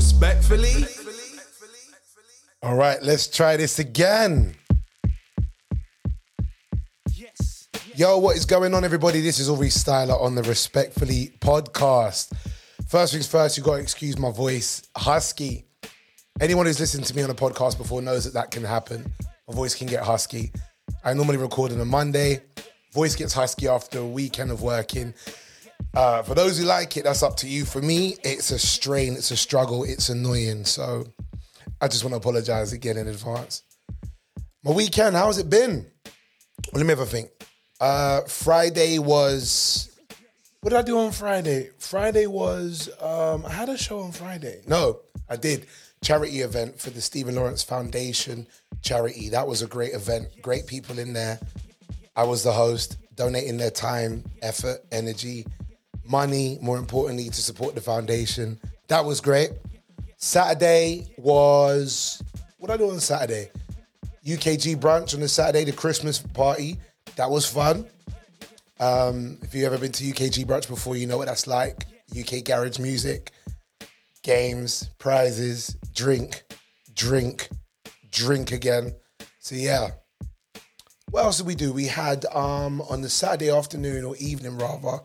[0.00, 0.86] Respectfully.
[2.62, 4.54] All right, let's try this again.
[7.94, 9.20] Yo, what is going on, everybody?
[9.20, 12.32] This is Aurie Styla on the Respectfully podcast.
[12.88, 14.88] First things first, you got to excuse my voice.
[14.96, 15.66] Husky.
[16.40, 19.12] Anyone who's listened to me on a podcast before knows that that can happen.
[19.46, 20.50] My voice can get husky.
[21.04, 22.40] I normally record on a Monday.
[22.94, 25.12] Voice gets husky after a weekend of working.
[25.94, 27.64] Uh, for those who like it, that's up to you.
[27.64, 30.64] For me, it's a strain, it's a struggle, it's annoying.
[30.64, 31.04] So
[31.80, 33.62] I just want to apologize again in advance.
[34.62, 35.86] My weekend, how's it been?
[36.72, 37.30] Well, let me have a think.
[37.80, 39.98] Uh, Friday was.
[40.60, 41.70] What did I do on Friday?
[41.78, 42.90] Friday was.
[43.00, 44.60] Um, I had a show on Friday.
[44.66, 45.66] No, I did.
[46.02, 48.46] Charity event for the Stephen Lawrence Foundation
[48.82, 49.30] charity.
[49.30, 50.28] That was a great event.
[50.42, 51.40] Great people in there.
[52.16, 55.46] I was the host, donating their time, effort, energy,
[56.10, 58.58] money, more importantly, to support the foundation.
[58.88, 59.50] That was great.
[60.16, 62.22] Saturday was
[62.58, 63.50] what did I do on Saturday?
[64.24, 66.76] UKG brunch on the Saturday, the Christmas party.
[67.16, 67.86] That was fun.
[68.78, 71.86] Um, if you've ever been to UKG brunch before, you know what that's like.
[72.18, 73.32] UK garage music,
[74.22, 76.42] games, prizes, drink,
[76.94, 77.48] drink,
[78.10, 78.94] drink again.
[79.38, 79.90] So yeah.
[81.10, 81.72] What else did we do?
[81.72, 85.00] We had um, on the Saturday afternoon or evening rather,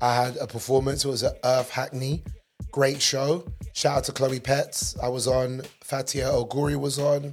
[0.00, 1.04] I had a performance.
[1.04, 2.24] It was at Earth Hackney.
[2.70, 3.44] Great show.
[3.72, 4.96] Shout out to Chloe Petts.
[5.02, 5.62] I was on.
[5.82, 7.32] Fatiha El-Ghorri was on.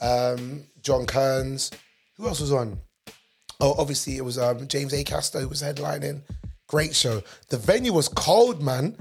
[0.00, 1.70] Um, John Kearns.
[2.16, 2.78] Who else was on?
[3.60, 6.22] Oh, obviously it was um, James Acaster who was headlining.
[6.66, 7.22] Great show.
[7.48, 8.96] The venue was cold, man.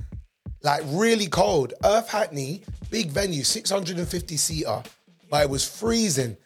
[0.62, 1.74] Like really cold.
[1.84, 4.84] Earth Hackney, big venue, 650 seater,
[5.30, 6.38] but it was freezing.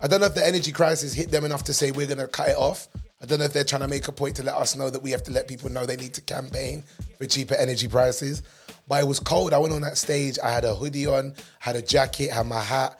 [0.00, 2.50] I don't know if the energy crisis hit them enough to say we're gonna cut
[2.50, 2.88] it off.
[3.20, 5.02] I don't know if they're trying to make a point to let us know that
[5.02, 6.84] we have to let people know they need to campaign
[7.18, 8.42] for cheaper energy prices.
[8.86, 9.52] But it was cold.
[9.52, 10.38] I went on that stage.
[10.42, 12.98] I had a hoodie on, had a jacket, had my hat,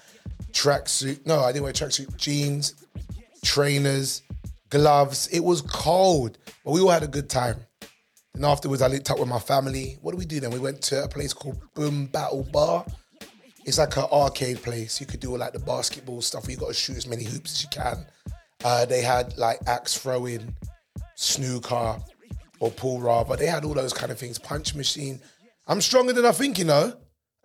[0.52, 1.24] tracksuit.
[1.24, 2.16] No, I didn't wear tracksuit.
[2.16, 2.74] Jeans,
[3.44, 4.22] trainers,
[4.70, 5.28] gloves.
[5.28, 7.56] It was cold, but we all had a good time.
[8.34, 9.98] And afterwards, I linked up with my family.
[10.02, 10.50] What did we do then?
[10.50, 12.84] We went to a place called Boom Battle Bar.
[13.64, 15.00] It's like an arcade place.
[15.00, 17.52] You could do all like the basketball stuff you got to shoot as many hoops
[17.52, 18.06] as you can.
[18.64, 20.54] Uh, they had like axe throwing,
[21.14, 21.96] snooker,
[22.60, 23.36] or pool rather.
[23.36, 24.38] They had all those kind of things.
[24.38, 25.20] Punch machine.
[25.66, 26.92] I'm stronger than I think, you know.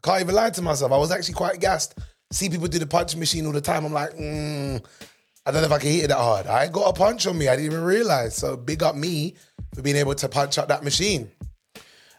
[0.04, 0.92] I can't even lie to myself.
[0.92, 1.98] I was actually quite gassed.
[2.32, 3.86] See people do the punch machine all the time.
[3.86, 4.84] I'm like, mm,
[5.46, 6.48] I don't know if I can hit it that hard.
[6.48, 7.48] I got a punch on me.
[7.48, 8.36] I didn't even realize.
[8.36, 9.36] So big up me
[9.76, 11.30] for being able to punch up that machine.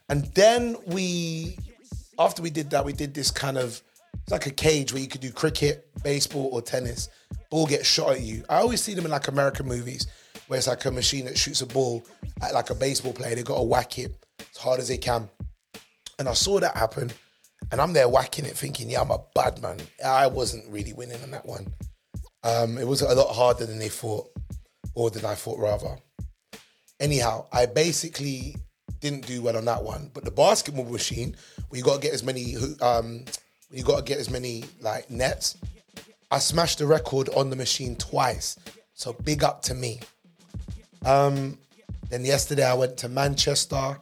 [0.08, 1.58] And then we,
[2.18, 3.82] after we did that, we did this kind of,
[4.22, 7.08] it's like a cage where you could do cricket, baseball, or tennis.
[7.54, 8.42] Ball gets shot at you.
[8.48, 10.08] I always see them in like American movies
[10.48, 12.04] where it's like a machine that shoots a ball
[12.42, 13.36] at like a baseball player.
[13.36, 15.30] They got to whack it as hard as they can.
[16.18, 17.12] And I saw that happen.
[17.70, 19.78] And I'm there whacking it, thinking, yeah, I'm a bad man.
[20.04, 21.72] I wasn't really winning on that one.
[22.42, 24.26] Um, it was a lot harder than they thought,
[24.96, 25.96] or than I thought, rather.
[26.98, 28.56] Anyhow, I basically
[28.98, 30.10] didn't do well on that one.
[30.12, 31.36] But the basketball machine,
[31.68, 33.26] where you got to get as many, um,
[33.70, 35.56] you got to get as many like nets.
[36.34, 38.58] I smashed the record on the machine twice.
[38.94, 40.00] So big up to me.
[41.04, 41.56] Um,
[42.10, 44.00] then yesterday I went to Manchester,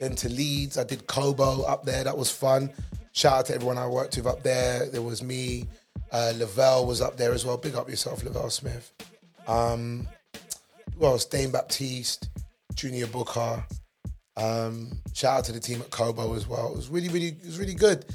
[0.00, 0.78] then to Leeds.
[0.78, 2.02] I did Kobo up there.
[2.02, 2.70] That was fun.
[3.12, 4.88] Shout out to everyone I worked with up there.
[4.88, 5.66] There was me.
[6.10, 7.58] Uh, Lavelle was up there as well.
[7.58, 8.90] Big up yourself, Lavelle Smith.
[9.46, 10.08] Um,
[11.02, 11.26] else?
[11.26, 12.30] Dane Baptiste,
[12.74, 13.62] Junior Booker.
[14.38, 16.72] Um, shout out to the team at Kobo as well.
[16.72, 18.06] It was really, really, it was really good.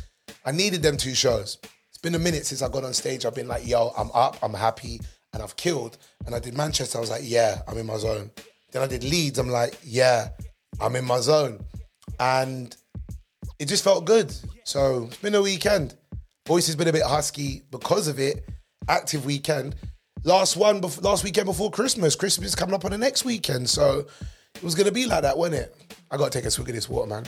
[0.44, 1.59] I needed them two shows.
[2.00, 3.26] It's been a minute since I got on stage.
[3.26, 5.02] I've been like, yo, I'm up, I'm happy,
[5.34, 5.98] and I've killed.
[6.26, 6.98] And I did Manchester.
[6.98, 8.32] I was like, yeah, I'm in my zone.
[8.72, 9.38] Then I did Leeds.
[9.38, 10.30] I'm like, yeah,
[10.80, 11.60] I'm in my zone.
[12.18, 12.74] And
[13.60, 14.34] it just felt good.
[14.64, 15.98] So it's been a weekend.
[16.48, 18.48] Voice has been a bit husky because of it.
[18.88, 19.76] Active weekend.
[20.24, 22.16] Last one, bef- last weekend before Christmas.
[22.16, 23.70] Christmas is coming up on the next weekend.
[23.70, 24.08] So
[24.56, 25.98] it was going to be like that, wasn't it?
[26.10, 27.26] I got to take a swig of this water, man.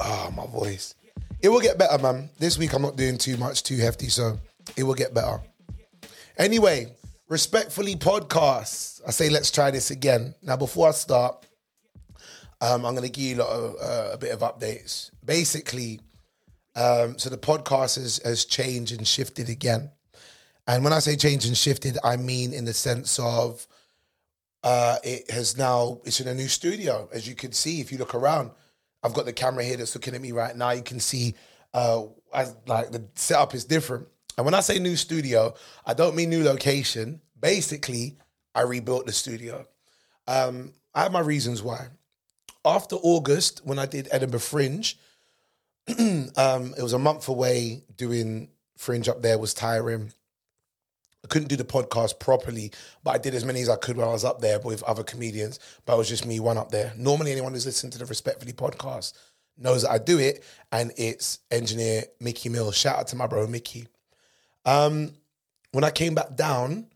[0.00, 0.94] Ah, my voice.
[1.40, 2.30] It will get better, man.
[2.38, 4.40] This week I'm not doing too much, too hefty, so
[4.76, 5.40] it will get better.
[6.36, 6.92] Anyway,
[7.28, 9.00] respectfully podcast.
[9.06, 10.34] I say let's try this again.
[10.42, 11.46] Now, before I start,
[12.60, 15.12] um, I'm going to give you a, lot of, uh, a bit of updates.
[15.24, 16.00] Basically,
[16.74, 19.92] um, so the podcast has, has changed and shifted again.
[20.66, 23.64] And when I say changed and shifted, I mean in the sense of
[24.64, 27.08] uh, it has now, it's in a new studio.
[27.12, 28.50] As you can see, if you look around,
[29.02, 30.70] I've got the camera here that's looking at me right now.
[30.70, 31.34] You can see
[31.74, 34.08] uh, like the setup is different.
[34.36, 35.54] And when I say new studio,
[35.84, 37.20] I don't mean new location.
[37.38, 38.18] Basically,
[38.54, 39.66] I rebuilt the studio.
[40.26, 41.88] Um, I have my reasons why.
[42.64, 44.98] After August, when I did Edinburgh Fringe,
[45.88, 50.12] um, it was a month away doing Fringe up there was tiring.
[51.28, 52.72] Couldn't do the podcast properly,
[53.04, 55.04] but I did as many as I could when I was up there with other
[55.04, 55.60] comedians.
[55.86, 56.92] But it was just me one up there.
[56.96, 59.12] Normally, anyone who's listened to the Respectfully podcast
[59.56, 62.76] knows that I do it, and it's engineer Mickey Mills.
[62.76, 63.88] Shout out to my bro Mickey.
[64.64, 65.12] Um,
[65.72, 66.86] when I came back down,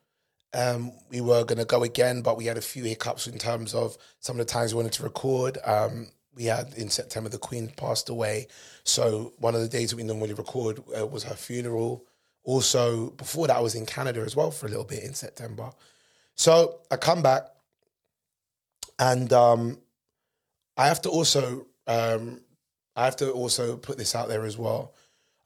[0.55, 3.97] um, we were to go again, but we had a few hiccups in terms of
[4.21, 5.59] some of the times we wanted to record.
[5.65, 8.49] Um, we had in September the Queen passed away,
[8.85, 12.05] so one of the days that we normally record uh, was her funeral.
[12.45, 15.71] Also, before that, I was in Canada as well for a little bit in September.
[16.35, 17.43] So I come back,
[18.99, 19.79] and um,
[20.77, 22.41] I have to also um,
[22.97, 24.95] I have to also put this out there as well.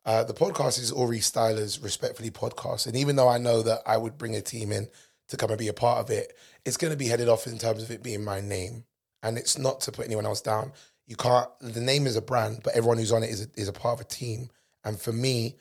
[0.04, 2.86] Uh, the podcast is Aurie Styla's Respectfully podcast.
[2.86, 4.88] And even though I know that I would bring a team in
[5.28, 7.58] to come and be a part of it, it's going to be headed off in
[7.58, 8.84] terms of it being my name.
[9.22, 10.72] And it's not to put anyone else down.
[11.06, 13.68] You can't, the name is a brand, but everyone who's on it is a, is
[13.68, 14.48] a part of a team.
[14.84, 15.56] And for me,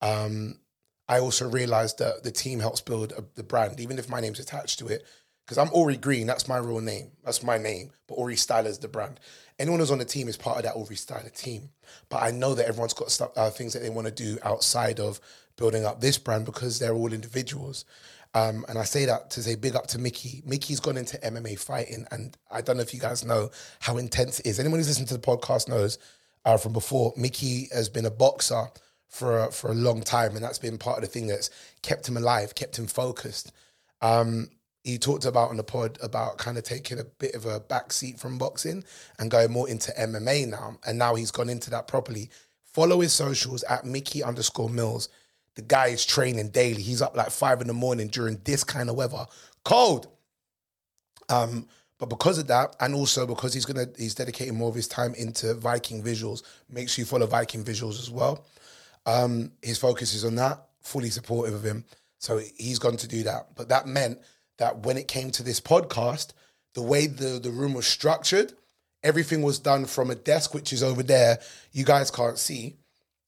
[0.00, 0.58] um,
[1.08, 4.40] I also realized that the team helps build a, the brand, even if my name's
[4.40, 5.04] attached to it.
[5.44, 7.10] Because I'm Aurie Green, that's my real name.
[7.22, 7.90] That's my name.
[8.06, 9.20] But Aurie Styla is the brand
[9.58, 11.70] anyone who's on the team is part of that Aurie Styla team.
[12.08, 15.00] But I know that everyone's got stuff, uh, things that they want to do outside
[15.00, 15.20] of
[15.56, 17.84] building up this brand because they're all individuals.
[18.34, 20.42] Um, and I say that to say big up to Mickey.
[20.44, 24.40] Mickey's gone into MMA fighting, and I don't know if you guys know how intense
[24.40, 24.58] it is.
[24.58, 25.98] Anyone who's listened to the podcast knows
[26.44, 27.12] uh, from before.
[27.16, 28.66] Mickey has been a boxer
[29.08, 31.50] for a, for a long time, and that's been part of the thing that's
[31.82, 33.52] kept him alive, kept him focused.
[34.00, 34.50] Um,
[34.84, 37.90] he talked about on the pod about kind of taking a bit of a back
[37.90, 38.84] seat from boxing
[39.18, 40.76] and going more into MMA now.
[40.86, 42.28] And now he's gone into that properly.
[42.66, 45.08] Follow his socials at Mickey underscore Mills.
[45.54, 46.82] The guy is training daily.
[46.82, 49.24] He's up like five in the morning during this kind of weather.
[49.64, 50.08] Cold.
[51.30, 51.66] Um,
[51.98, 55.14] but because of that, and also because he's gonna he's dedicating more of his time
[55.14, 58.44] into Viking visuals, make sure you follow Viking visuals as well.
[59.06, 61.84] Um, his focus is on that, fully supportive of him.
[62.18, 63.54] So he's gone to do that.
[63.54, 64.18] But that meant
[64.58, 66.32] that when it came to this podcast,
[66.74, 68.52] the way the, the room was structured,
[69.02, 71.38] everything was done from a desk, which is over there.
[71.72, 72.76] You guys can't see.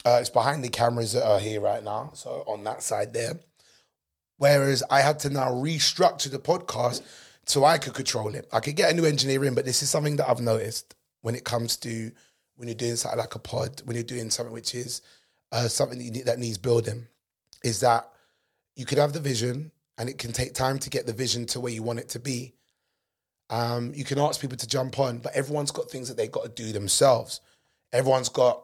[0.04, 2.10] Uh, it's behind the cameras that are here right now.
[2.14, 3.40] So on that side there.
[4.38, 7.02] Whereas I had to now restructure the podcast
[7.46, 8.48] so I could control it.
[8.52, 11.34] I could get a new engineer in, but this is something that I've noticed when
[11.34, 12.12] it comes to
[12.56, 15.02] when you're doing something like a pod, when you're doing something which is
[15.52, 17.06] uh, something that, need, that needs building,
[17.64, 18.08] is that
[18.74, 21.60] you could have the vision, and it can take time to get the vision to
[21.60, 22.54] where you want it to be.
[23.48, 26.44] Um, you can ask people to jump on, but everyone's got things that they've got
[26.44, 27.40] to do themselves.
[27.92, 28.62] Everyone's got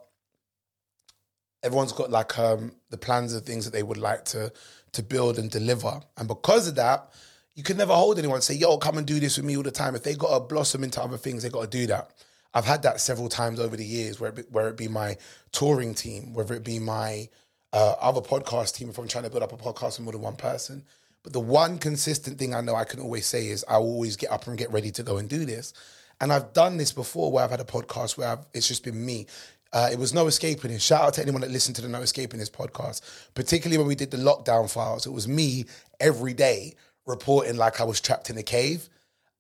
[1.62, 4.52] everyone's got like um, the plans of things that they would like to
[4.92, 6.00] to build and deliver.
[6.16, 7.12] And because of that,
[7.54, 9.70] you can never hold anyone say, "Yo, come and do this with me all the
[9.70, 12.10] time." If they got to blossom into other things, they got to do that.
[12.54, 15.16] I've had that several times over the years, where it be, where it be my
[15.52, 17.28] touring team, whether it be my
[17.72, 18.90] uh, other podcast team.
[18.90, 20.84] If I'm trying to build up a podcast with more than one person,
[21.22, 24.30] but the one consistent thing I know I can always say is I always get
[24.30, 25.72] up and get ready to go and do this.
[26.20, 29.04] And I've done this before where I've had a podcast where I've, it's just been
[29.04, 29.26] me.
[29.72, 30.76] Uh, it was No Escaping.
[30.78, 33.00] Shout out to anyone that listened to the No Escaping This podcast,
[33.34, 35.06] particularly when we did the lockdown files.
[35.06, 35.64] It was me
[35.98, 36.74] every day
[37.06, 38.88] reporting like I was trapped in a cave,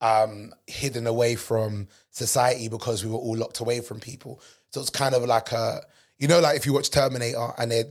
[0.00, 4.40] um, hidden away from society because we were all locked away from people.
[4.70, 5.80] So it's kind of like a,
[6.18, 7.86] you know, like if you watch Terminator and they're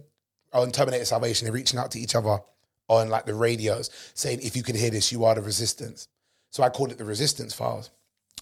[0.53, 2.39] on Terminator Salvation, they're reaching out to each other
[2.88, 6.07] on like the radios saying, if you can hear this, you are the resistance.
[6.51, 7.89] So I called it the resistance files.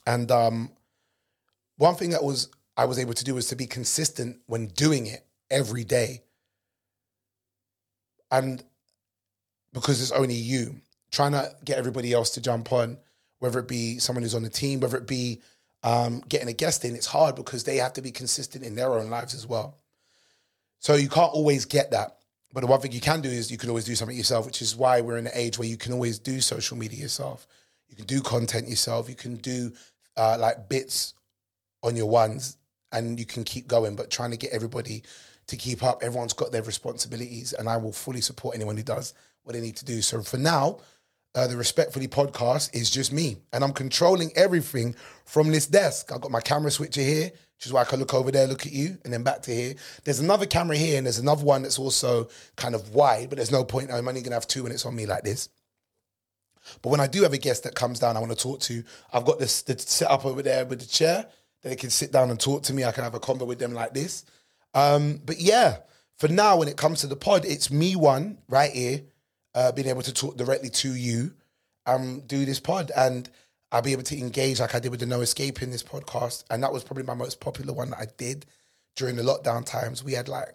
[0.06, 0.72] And um,
[1.78, 5.06] one thing that was I was able to do was to be consistent when doing
[5.08, 6.24] it every day.
[8.32, 8.64] And
[9.74, 12.98] because it's only you, trying to get everybody else to jump on,
[13.40, 15.42] whether it be someone who's on the team, whether it be
[15.84, 18.94] um, getting a guest in, it's hard because they have to be consistent in their
[18.94, 19.78] own lives as well.
[20.80, 22.18] So you can't always get that.
[22.54, 24.62] But the one thing you can do is you can always do something yourself, which
[24.62, 27.46] is why we're in an age where you can always do social media yourself.
[27.90, 29.08] You can do content yourself.
[29.08, 29.72] You can do
[30.18, 31.14] uh, like bits
[31.84, 32.58] on your ones,
[32.92, 33.96] and you can keep going.
[33.96, 35.04] But trying to get everybody
[35.48, 39.14] to keep up, everyone's got their responsibilities, and I will fully support anyone who does
[39.44, 40.02] what they need to do.
[40.02, 40.80] So for now,
[41.36, 44.96] uh, the Respectfully podcast is just me, and I'm controlling everything
[45.26, 46.12] from this desk.
[46.12, 48.66] I've got my camera switcher here which is why I can look over there, look
[48.66, 49.76] at you, and then back to here.
[50.06, 53.52] There's another camera here, and there's another one that's also kind of wide, but there's
[53.52, 53.92] no point.
[53.92, 55.50] I'm only gonna have two, and it's on me like this.
[56.82, 58.82] But when I do have a guest that comes down, I want to talk to.
[59.12, 61.26] I've got this the set up over there with the chair
[61.62, 62.86] that they can sit down and talk to me.
[62.86, 64.24] I can have a convo with them like this.
[64.74, 65.80] Um, but yeah,
[66.18, 69.02] for now, when it comes to the pod, it's me one right here,
[69.56, 71.34] uh, being able to talk directly to you,
[71.86, 73.30] um, do this pod and
[73.72, 76.44] I'll be able to engage like I did with the No Escape in this podcast.
[76.50, 78.46] And that was probably my most popular one that I did
[78.96, 80.54] during the lockdown times, we had like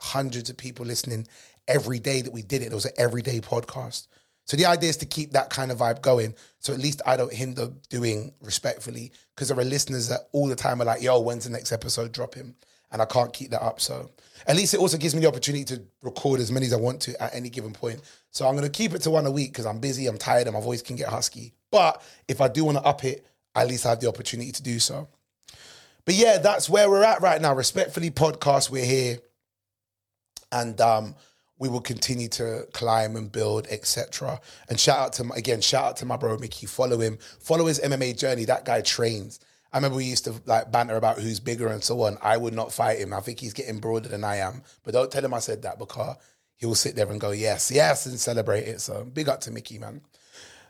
[0.00, 1.26] hundreds of people listening
[1.66, 2.66] every day that we did it.
[2.66, 4.08] It was an everyday podcast.
[4.44, 6.34] So the idea is to keep that kind of vibe going.
[6.58, 10.56] So at least I don't hinder doing respectfully because there are listeners that all the
[10.56, 12.56] time are like, yo, when's the next episode dropping?
[12.92, 13.80] And I can't keep that up.
[13.80, 14.10] So
[14.46, 17.00] at least it also gives me the opportunity to record as many as I want
[17.02, 18.00] to at any given point.
[18.30, 20.46] So I'm going to keep it to one a week because I'm busy, I'm tired,
[20.46, 21.54] and my voice can get husky.
[21.70, 24.62] But if I do want to up it, at least I have the opportunity to
[24.62, 25.08] do so.
[26.04, 27.54] But yeah, that's where we're at right now.
[27.54, 29.18] Respectfully, podcast, we're here.
[30.50, 31.14] And um,
[31.58, 34.40] we will continue to climb and build, etc.
[34.68, 36.66] And shout out to again, shout out to my bro Mickey.
[36.66, 37.18] Follow him.
[37.38, 38.44] Follow his MMA journey.
[38.44, 39.38] That guy trains.
[39.72, 42.18] I remember we used to like banter about who's bigger and so on.
[42.20, 43.12] I would not fight him.
[43.12, 44.62] I think he's getting broader than I am.
[44.84, 46.16] But don't tell him I said that because
[46.56, 48.80] he will sit there and go, yes, yes, and celebrate it.
[48.80, 50.02] So big up to Mickey, man.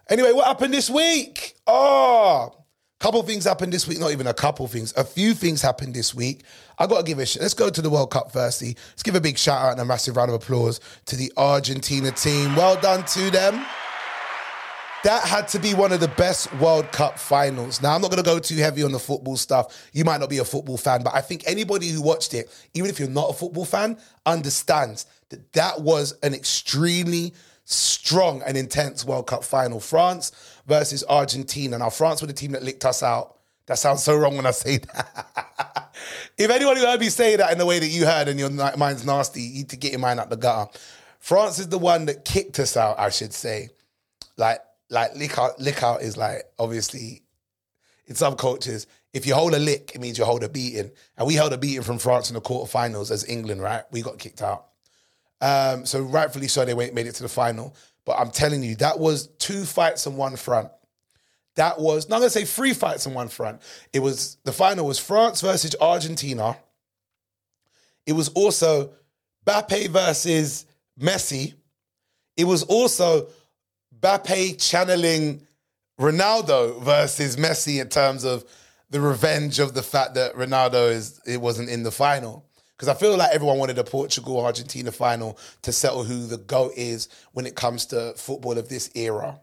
[0.08, 1.54] Anyway, what happened this week?
[1.66, 2.62] Oh,
[3.02, 3.98] couple things happened this week.
[3.98, 4.94] Not even a couple things.
[4.96, 6.44] A few things happened this week.
[6.78, 8.76] I got to give a sh- let's go to the World Cup firstly.
[8.90, 12.12] Let's give a big shout out and a massive round of applause to the Argentina
[12.12, 12.54] team.
[12.54, 13.66] Well done to them.
[15.04, 17.82] That had to be one of the best World Cup finals.
[17.82, 19.88] Now, I'm not going to go too heavy on the football stuff.
[19.92, 22.88] You might not be a football fan, but I think anybody who watched it, even
[22.88, 29.04] if you're not a football fan, understands that that was an extremely strong and intense
[29.04, 29.80] World Cup final.
[29.80, 30.30] France
[30.68, 31.78] versus Argentina.
[31.78, 33.38] Now, France were the team that licked us out.
[33.66, 35.94] That sounds so wrong when I say that.
[36.38, 39.04] if anyone heard me say that in the way that you heard and your mind's
[39.04, 40.70] nasty, you need to get your mind out the gutter.
[41.18, 43.70] France is the one that kicked us out, I should say.
[44.36, 44.60] Like,
[44.92, 47.22] like lick out, lick out is like obviously
[48.06, 50.90] in some cultures, if you hold a lick, it means you hold a beating.
[51.16, 53.84] And we held a beating from France in the quarterfinals as England, right?
[53.90, 54.66] We got kicked out.
[55.40, 57.74] Um, so rightfully so, they made it to the final.
[58.04, 60.68] But I'm telling you, that was two fights on one front.
[61.54, 63.60] That was not gonna say three fights on one front.
[63.92, 66.56] It was the final was France versus Argentina.
[68.06, 68.92] It was also
[69.46, 70.66] Mbappe versus
[70.98, 71.54] Messi.
[72.36, 73.28] It was also
[74.02, 75.46] Mbappe channeling
[76.00, 78.44] Ronaldo versus Messi in terms of
[78.90, 82.44] the revenge of the fact that Ronaldo is it wasn't in the final
[82.82, 86.72] because I feel like everyone wanted a Portugal Argentina final to settle who the GOAT
[86.76, 89.38] is when it comes to football of this era.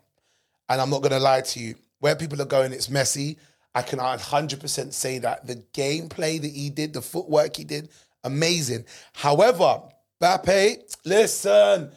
[0.68, 3.38] And I'm not going to lie to you, where people are going, it's Messi.
[3.74, 7.88] I can 100% say that the gameplay that he did, the footwork he did,
[8.26, 8.84] amazing.
[9.14, 9.84] However,
[10.22, 11.92] Mbappe, listen,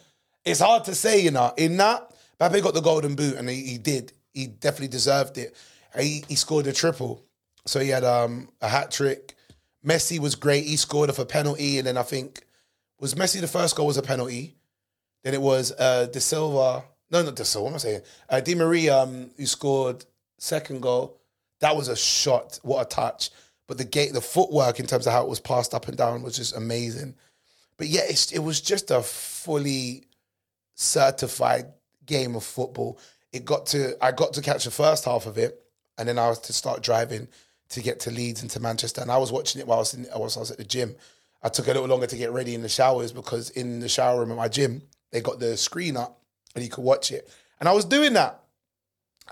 [0.45, 1.53] it's hard to say, you know.
[1.57, 2.09] In that,
[2.49, 4.13] Mbappe got the golden boot and he, he did.
[4.33, 5.55] He definitely deserved it.
[5.97, 7.23] He, he scored a triple.
[7.65, 9.35] So he had um, a hat trick,
[9.85, 10.65] Messi was great.
[10.65, 12.45] He scored off a penalty, and then I think
[12.99, 14.55] was Messi the first goal was a penalty.
[15.23, 16.85] Then it was uh, De Silva.
[17.11, 17.63] No, not De Silva.
[17.63, 18.01] What am I saying?
[18.29, 20.05] Uh, Di Maria um, who scored
[20.37, 21.19] second goal.
[21.59, 22.59] That was a shot.
[22.63, 23.29] What a touch!
[23.67, 26.23] But the gate, the footwork in terms of how it was passed up and down
[26.23, 27.15] was just amazing.
[27.77, 30.05] But yeah, it was just a fully
[30.75, 31.65] certified
[32.05, 32.99] game of football.
[33.31, 35.63] It got to I got to catch the first half of it,
[35.97, 37.27] and then I was to start driving
[37.69, 39.01] to get to Leeds and to Manchester.
[39.01, 40.95] And I was watching it while I was, whilst I was at the gym.
[41.41, 44.19] I took a little longer to get ready in the showers because in the shower
[44.19, 44.81] room at my gym,
[45.11, 46.21] they got the screen up
[46.55, 47.29] and you could watch it.
[47.59, 48.39] And I was doing that.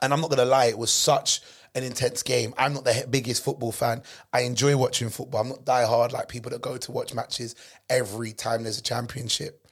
[0.01, 1.41] And I'm not to lie, it was such
[1.75, 2.53] an intense game.
[2.57, 4.03] I'm not the biggest football fan.
[4.33, 5.41] I enjoy watching football.
[5.41, 7.55] I'm not die hard like people that go to watch matches
[7.89, 9.67] every time there's a championship.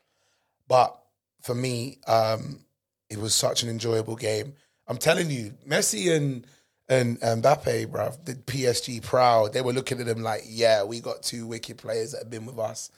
[0.67, 0.97] But
[1.41, 2.59] for me, um,
[3.09, 4.53] it was such an enjoyable game.
[4.87, 6.45] I'm telling you, Messi and
[6.89, 9.53] and um, Mbappe, bruv, the PSG proud.
[9.53, 12.47] They were looking at them like, yeah, we got two wicked players that have been
[12.47, 12.89] with us.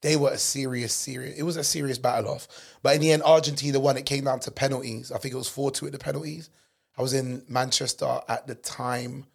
[0.00, 1.38] They were a serious, serious.
[1.38, 2.48] It was a serious battle off.
[2.82, 3.98] But in the end, Argentina won.
[3.98, 5.12] It came down to penalties.
[5.12, 6.48] I think it was four two at the penalties.
[6.96, 9.26] I was in Manchester at the time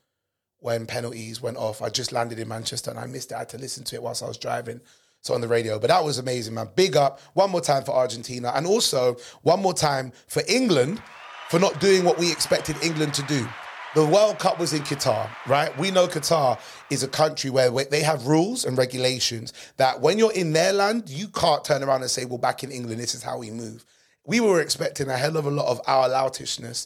[0.60, 1.82] when penalties went off.
[1.82, 3.36] I just landed in Manchester and I missed it.
[3.36, 4.82] I had to listen to it whilst I was driving.
[5.22, 5.80] So on the radio.
[5.80, 6.70] But that was amazing, man.
[6.76, 8.52] Big up one more time for Argentina.
[8.56, 11.02] And also one more time for England
[11.50, 13.48] for not doing what we expected England to do.
[13.96, 15.76] The World Cup was in Qatar, right?
[15.80, 16.60] We know Qatar
[16.92, 21.10] is a country where they have rules and regulations that when you're in their land,
[21.10, 23.84] you can't turn around and say, well, back in England, this is how we move.
[24.28, 26.86] We were expecting a hell of a lot of our loutishness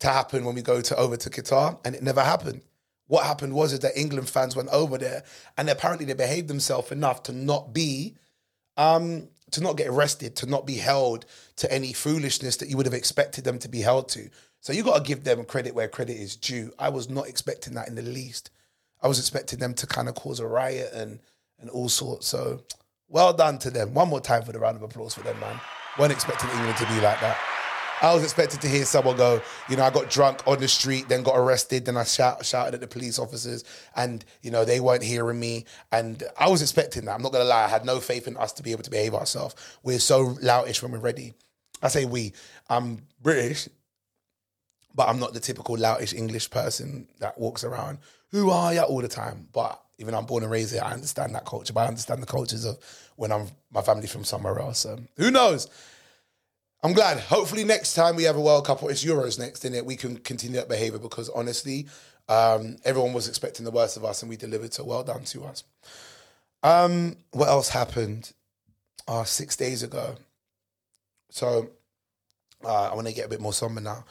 [0.00, 2.60] to happen when we go to over to Qatar, and it never happened.
[3.08, 5.24] What happened was is that England fans went over there,
[5.56, 8.14] and apparently they behaved themselves enough to not be,
[8.76, 11.24] um, to not get arrested, to not be held
[11.56, 14.28] to any foolishness that you would have expected them to be held to.
[14.60, 16.72] So you got to give them credit where credit is due.
[16.78, 18.50] I was not expecting that in the least.
[19.00, 21.20] I was expecting them to kind of cause a riot and
[21.60, 22.26] and all sorts.
[22.26, 22.62] So
[23.08, 23.94] well done to them.
[23.94, 25.60] One more time for the round of applause for them, man.
[25.98, 27.38] Weren't expecting England to be like that.
[28.00, 31.08] I was expected to hear someone go, you know, I got drunk on the street,
[31.08, 33.64] then got arrested, then I shout, shouted at the police officers,
[33.96, 37.14] and you know they weren't hearing me, and I was expecting that.
[37.14, 39.14] I'm not gonna lie, I had no faith in us to be able to behave
[39.14, 39.56] ourselves.
[39.82, 41.34] We're so loutish when we're ready.
[41.82, 42.34] I say we.
[42.68, 43.68] I'm British,
[44.94, 47.98] but I'm not the typical loutish English person that walks around,
[48.30, 49.48] who are you all the time.
[49.52, 52.22] But even though I'm born and raised here, I understand that culture, but I understand
[52.22, 52.78] the cultures of
[53.16, 54.86] when I'm my family from somewhere else.
[55.16, 55.68] Who knows?
[56.82, 57.18] I'm glad.
[57.18, 59.96] Hopefully next time we have a World Cup or it's Euros next in it, we
[59.96, 61.86] can continue that behaviour because honestly,
[62.28, 64.72] um, everyone was expecting the worst of us and we delivered.
[64.72, 65.64] So well done to us.
[66.62, 68.32] Um, what else happened?
[69.08, 70.16] Uh, six days ago.
[71.30, 71.70] So
[72.64, 74.04] uh, I want to get a bit more somber now.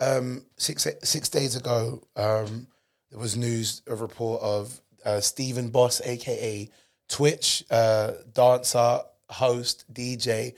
[0.00, 2.66] Um, six six days ago, um,
[3.10, 6.70] there was news, a report of uh, Stephen Boss, aka
[7.08, 10.54] Twitch uh, dancer, host, DJ,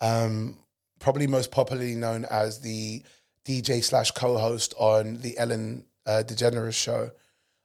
[0.00, 0.56] um,
[0.98, 3.02] probably most popularly known as the
[3.44, 7.10] DJ slash co-host on the Ellen uh, DeGeneres show,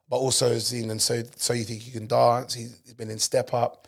[0.10, 2.54] but also seen in so so you think you can dance.
[2.54, 3.88] He's been in Step Up.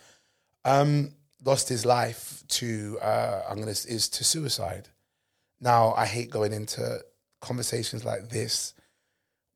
[0.65, 1.12] Um,
[1.43, 4.88] lost his life to uh, I'm gonna is to suicide.
[5.59, 7.01] Now I hate going into
[7.41, 8.73] conversations like this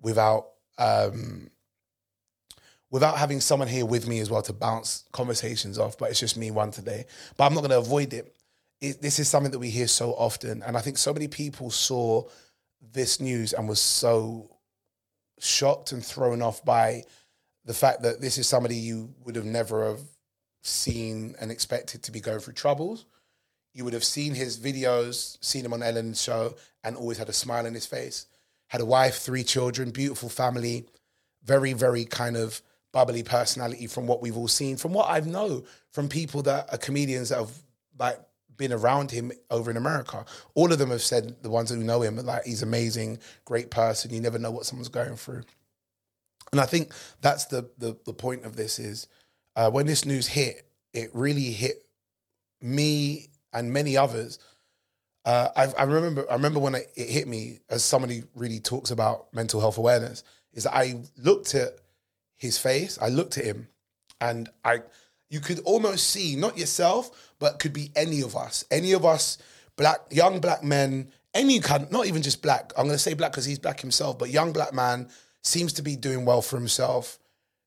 [0.02, 1.50] without um,
[2.90, 5.98] without having someone here with me as well to bounce conversations off.
[5.98, 7.06] But it's just me one today.
[7.36, 8.34] But I'm not to avoid it.
[8.82, 9.02] It.
[9.02, 12.24] This is something that we hear so often, and I think so many people saw
[12.94, 14.50] this news and was so
[15.40, 17.04] shocked and thrown off by
[17.66, 20.02] the fact that this is somebody you would have never have
[20.62, 23.06] seen and expected to be going through troubles.
[23.74, 27.34] You would have seen his videos, seen him on Ellen's show, and always had a
[27.34, 28.26] smile on his face.
[28.68, 30.88] Had a wife, three children, beautiful family,
[31.44, 35.64] very, very kind of bubbly personality from what we've all seen, from what I know
[35.92, 37.52] from people that are comedians that have
[38.00, 38.20] like
[38.58, 40.26] been around him over in America.
[40.56, 44.14] All of them have said the ones who know him like he's amazing, great person.
[44.14, 45.44] You never know what someone's going through.
[46.52, 49.08] And I think that's the the, the point of this is
[49.56, 51.86] uh, when this news hit, it really hit
[52.62, 54.40] me and many others.
[55.26, 58.92] Uh, I, I, remember I remember when it, it hit me as somebody really talks
[58.92, 61.74] about mental health awareness is that I looked at
[62.38, 63.68] his face, I looked at him,
[64.22, 64.82] and I
[65.30, 69.38] you could almost see not yourself, but could be any of us, any of us,
[69.76, 72.72] black young black men, any kind, not even just black.
[72.78, 75.10] I'm going to say black because he's black himself, but young black man
[75.44, 77.20] seems to be doing well for himself,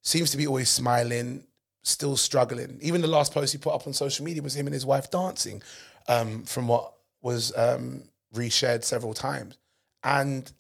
[0.03, 1.45] seems to be always smiling,
[1.83, 2.79] still struggling.
[2.83, 5.11] Even the last post he put up on social media was him and his wife
[5.11, 5.63] dancing,
[6.09, 8.03] um, from what was um,
[8.35, 9.57] reshared several times,
[10.03, 10.51] and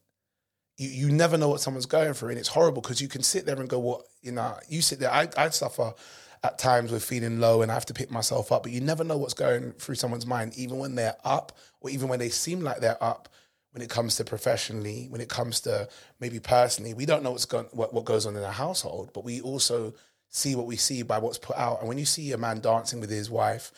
[0.76, 3.46] you, you never know what someone's going through, and it's horrible because you can sit
[3.46, 5.10] there and go, "What you know?" You sit there.
[5.10, 5.94] I I suffer
[6.42, 8.62] at times with feeling low, and I have to pick myself up.
[8.62, 12.08] But you never know what's going through someone's mind, even when they're up, or even
[12.08, 13.28] when they seem like they're up.
[13.72, 17.44] When it comes to professionally, when it comes to maybe personally, we don't know what's
[17.44, 19.94] going what, what goes on in a household, but we also
[20.28, 21.78] see what we see by what's put out.
[21.78, 23.70] And when you see a man dancing with his wife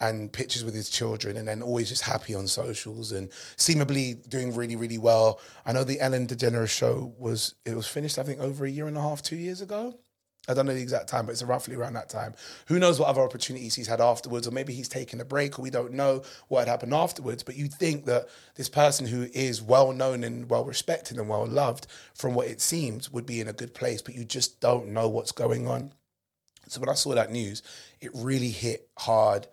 [0.00, 4.54] and pictures with his children and then always just happy on socials and seemingly doing
[4.54, 5.40] really, really well.
[5.66, 8.86] I know the Ellen DeGeneres show was it was finished, I think, over a year
[8.86, 9.98] and a half, two years ago.
[10.48, 12.34] I don't know the exact time, but it's roughly around that time.
[12.66, 15.62] Who knows what other opportunities he's had afterwards, or maybe he's taken a break, or
[15.62, 17.42] we don't know what had happened afterwards.
[17.42, 21.46] But you'd think that this person who is well known and well respected and well
[21.46, 24.88] loved, from what it seems, would be in a good place, but you just don't
[24.88, 25.92] know what's going on.
[26.66, 27.62] So when I saw that news,
[28.00, 29.46] it really hit hard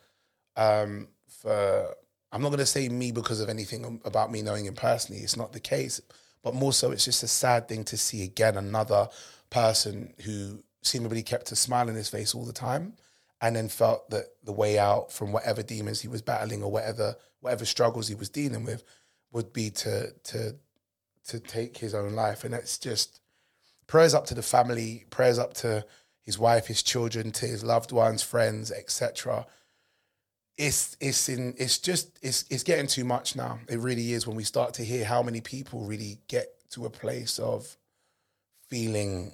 [0.55, 1.95] um, for
[2.31, 5.21] I'm not going to say me because of anything about me knowing him personally.
[5.21, 6.01] It's not the case,
[6.43, 9.07] but more so, it's just a sad thing to see again another
[9.49, 12.93] person who seemingly kept a smile on his face all the time,
[13.41, 17.15] and then felt that the way out from whatever demons he was battling or whatever
[17.41, 18.83] whatever struggles he was dealing with
[19.31, 20.55] would be to to
[21.27, 23.19] to take his own life, and it's just
[23.87, 25.85] prayers up to the family, prayers up to
[26.21, 29.45] his wife, his children, to his loved ones, friends, etc
[30.57, 33.59] it's it's in it's just it's it's getting too much now.
[33.67, 36.89] It really is when we start to hear how many people really get to a
[36.89, 37.77] place of
[38.69, 39.33] feeling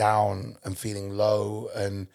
[0.00, 2.08] down and feeling low and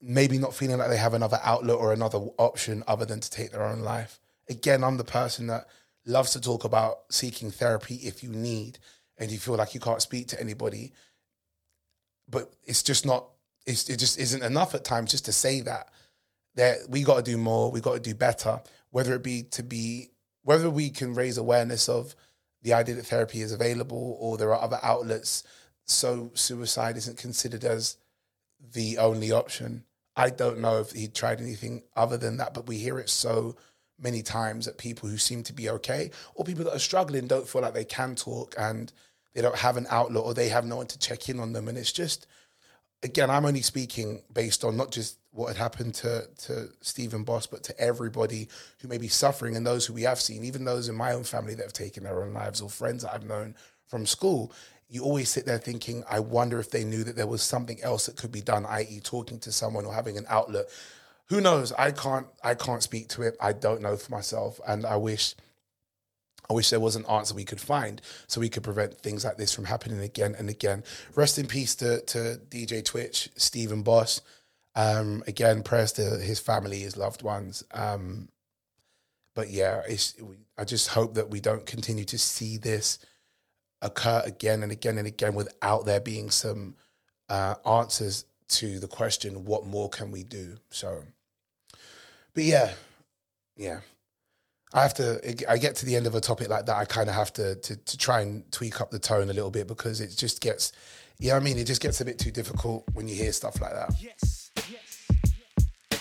[0.00, 3.50] maybe not feeling like they have another outlet or another option other than to take
[3.50, 4.20] their own life.
[4.48, 5.66] Again, I'm the person that
[6.04, 8.78] loves to talk about seeking therapy if you need
[9.18, 10.92] and you feel like you can't speak to anybody.
[12.28, 13.30] But it's just not
[13.66, 15.88] it's, it just isn't enough at times just to say that
[16.54, 19.64] that we got to do more, we got to do better, whether it be to
[19.64, 20.10] be,
[20.44, 22.14] whether we can raise awareness of
[22.62, 25.42] the idea that therapy is available or there are other outlets
[25.86, 27.96] so suicide isn't considered as
[28.72, 29.84] the only option.
[30.16, 33.56] I don't know if he tried anything other than that, but we hear it so
[33.98, 37.48] many times that people who seem to be okay or people that are struggling don't
[37.48, 38.92] feel like they can talk and
[39.34, 41.68] they don't have an outlet or they have no one to check in on them.
[41.68, 42.26] And it's just,
[43.02, 47.46] again, I'm only speaking based on not just what had happened to to Stephen Boss,
[47.46, 48.48] but to everybody
[48.80, 51.24] who may be suffering and those who we have seen, even those in my own
[51.24, 53.54] family that have taken their own lives or friends that I've known
[53.86, 54.52] from school.
[54.88, 58.06] You always sit there thinking, I wonder if they knew that there was something else
[58.06, 60.66] that could be done, i.e., talking to someone or having an outlet.
[61.28, 61.72] Who knows?
[61.72, 63.36] I can't I can't speak to it.
[63.40, 64.60] I don't know for myself.
[64.66, 65.34] And I wish
[66.48, 69.36] I wish there was an answer we could find so we could prevent things like
[69.36, 70.84] this from happening again and again.
[71.14, 74.20] Rest in peace to, to DJ Twitch, Stephen Boss.
[74.76, 77.64] Um, again, prayers to his family, his loved ones.
[77.72, 78.28] Um,
[79.34, 79.82] but yeah,
[80.56, 82.98] I just hope that we don't continue to see this
[83.86, 86.76] occur again and again and again without there being some
[87.28, 90.56] uh, answers to the question, what more can we do?
[90.70, 91.02] So,
[92.34, 92.72] but yeah,
[93.56, 93.80] yeah.
[94.74, 95.50] I have to.
[95.50, 96.76] I get to the end of a topic like that.
[96.76, 99.50] I kind of have to, to to try and tweak up the tone a little
[99.50, 100.72] bit because it just gets,
[101.18, 101.26] yeah.
[101.26, 103.60] You know I mean, it just gets a bit too difficult when you hear stuff
[103.60, 103.94] like that.
[104.00, 104.50] Yes.
[104.68, 106.00] yes.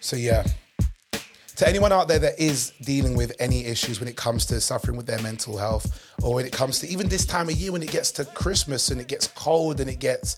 [0.00, 0.46] So yeah,
[1.58, 4.96] to anyone out there that is dealing with any issues when it comes to suffering
[4.96, 7.82] with their mental health, or when it comes to even this time of year when
[7.82, 10.36] it gets to Christmas and it gets cold and it gets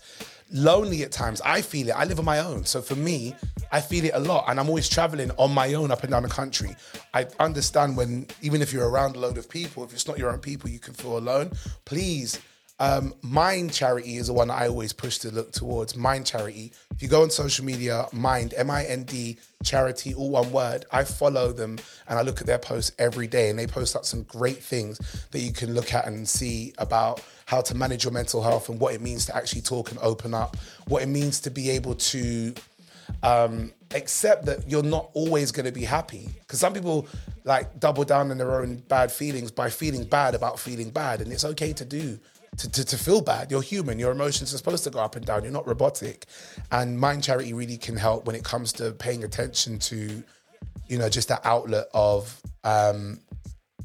[0.51, 1.39] lonely at times.
[1.45, 1.91] I feel it.
[1.91, 2.65] I live on my own.
[2.65, 3.35] So for me,
[3.71, 4.45] I feel it a lot.
[4.47, 6.75] And I'm always traveling on my own up and down the country.
[7.13, 10.31] I understand when, even if you're around a load of people, if it's not your
[10.31, 11.51] own people, you can feel alone.
[11.85, 12.39] Please
[12.81, 15.95] um, Mind Charity is the one I always push to look towards.
[15.95, 16.73] Mind Charity.
[16.89, 20.85] If you go on social media, Mind, M I N D, charity, all one word,
[20.91, 21.77] I follow them
[22.09, 24.97] and I look at their posts every day and they post up some great things
[25.29, 28.79] that you can look at and see about how to manage your mental health and
[28.79, 31.93] what it means to actually talk and open up, what it means to be able
[31.93, 32.51] to
[33.21, 36.29] um, accept that you're not always going to be happy.
[36.39, 37.07] Because some people
[37.43, 41.31] like double down on their own bad feelings by feeling bad about feeling bad, and
[41.31, 42.17] it's okay to do
[42.57, 43.49] to, to, to, feel bad.
[43.49, 43.97] You're human.
[43.97, 45.43] Your emotions are supposed to go up and down.
[45.43, 46.25] You're not robotic.
[46.71, 50.23] And Mind Charity really can help when it comes to paying attention to,
[50.87, 53.19] you know, just that outlet of, um,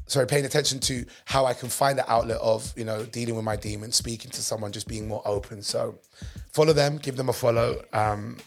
[0.07, 3.45] sorry, paying attention to how I can find the outlet of, you know, dealing with
[3.45, 5.61] my demons, speaking to someone, just being more open.
[5.61, 5.99] So
[6.51, 7.81] follow them, give them a follow.
[7.93, 8.37] Um,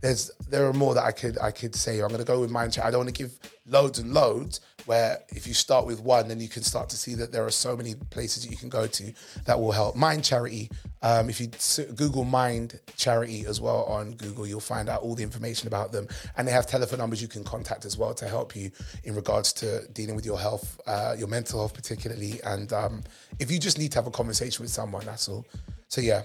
[0.00, 2.00] there's there are more that I could I could say.
[2.00, 2.88] I'm gonna go with Mind Charity.
[2.88, 6.40] I don't want to give loads and loads, where if you start with one, then
[6.40, 8.86] you can start to see that there are so many places that you can go
[8.86, 9.12] to
[9.44, 9.94] that will help.
[9.94, 10.70] Mind Charity,
[11.02, 11.48] um, if you
[11.94, 16.08] Google Mind Charity as well on Google, you'll find out all the information about them.
[16.38, 18.70] And they have telephone numbers you can contact as well to help you
[19.04, 22.40] in regards to dealing with your health, uh, your mental health, particularly.
[22.42, 23.04] And um,
[23.38, 25.44] if you just need to have a conversation with someone, that's all.
[25.88, 26.22] So, yeah.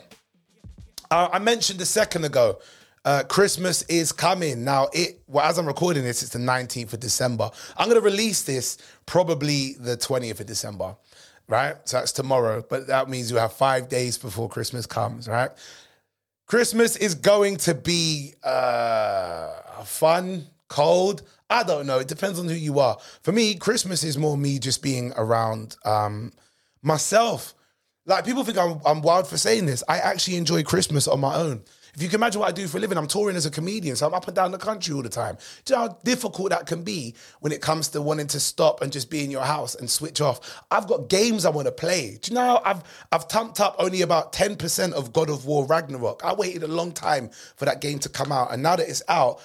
[1.12, 2.60] Uh, I mentioned a second ago
[3.05, 4.87] uh, Christmas is coming now.
[4.93, 7.49] It well, as I'm recording this, it's the 19th of December.
[7.77, 10.95] I'm gonna release this probably the 20th of December,
[11.47, 11.75] right?
[11.85, 12.63] So that's tomorrow.
[12.67, 15.51] But that means you have five days before Christmas comes, right?
[16.45, 19.49] Christmas is going to be uh,
[19.83, 21.23] fun, cold.
[21.49, 21.99] I don't know.
[21.99, 22.97] It depends on who you are.
[23.21, 26.31] For me, Christmas is more me just being around um,
[26.81, 27.53] myself.
[28.05, 29.83] Like people think I'm, I'm wild for saying this.
[29.87, 31.63] I actually enjoy Christmas on my own.
[31.95, 33.95] If you can imagine what I do for a living, I'm touring as a comedian,
[33.95, 35.38] so I'm up and down the country all the time.
[35.63, 38.82] Do you know how difficult that can be when it comes to wanting to stop
[38.82, 40.63] and just be in your house and switch off?
[40.71, 42.17] I've got games I want to play.
[42.19, 46.25] Do you know I've I've tumped up only about 10% of God of War Ragnarok.
[46.25, 49.03] I waited a long time for that game to come out, and now that it's
[49.08, 49.39] out,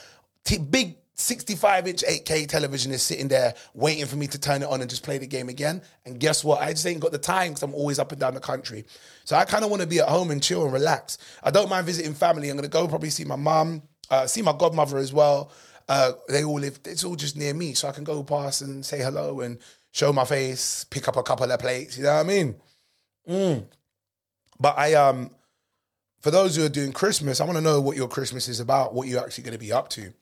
[0.45, 4.69] t- big 65 inch 8K television is sitting there waiting for me to turn it
[4.69, 5.83] on and just play the game again.
[6.07, 6.63] And guess what?
[6.63, 8.85] I just ain't got the time because I'm always up and down the country.
[9.25, 11.19] So I kind of want to be at home and chill and relax.
[11.43, 12.49] I don't mind visiting family.
[12.49, 15.51] I'm going to go probably see my mum, uh, see my godmother as well.
[15.89, 17.75] Uh, they all live, it's all just near me.
[17.75, 19.59] So I can go past and say hello and
[19.91, 21.99] show my face, pick up a couple of plates.
[21.99, 22.55] You know what I mean?
[23.29, 23.65] Mm.
[24.61, 25.31] But I, um,
[26.21, 28.95] for those who are doing Christmas, I want to know what your Christmas is about,
[28.95, 30.13] what you're actually going to be up to.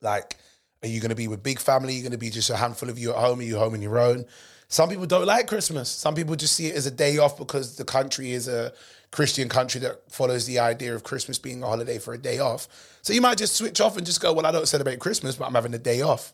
[0.00, 0.36] Like,
[0.82, 1.94] are you going to be with big family?
[1.94, 3.40] Are you going to be just a handful of you at home?
[3.40, 4.24] Are you home on your own?
[4.68, 5.88] Some people don't like Christmas.
[5.88, 8.72] Some people just see it as a day off because the country is a
[9.12, 12.68] Christian country that follows the idea of Christmas being a holiday for a day off.
[13.02, 15.46] So you might just switch off and just go, well, I don't celebrate Christmas, but
[15.46, 16.32] I'm having a day off.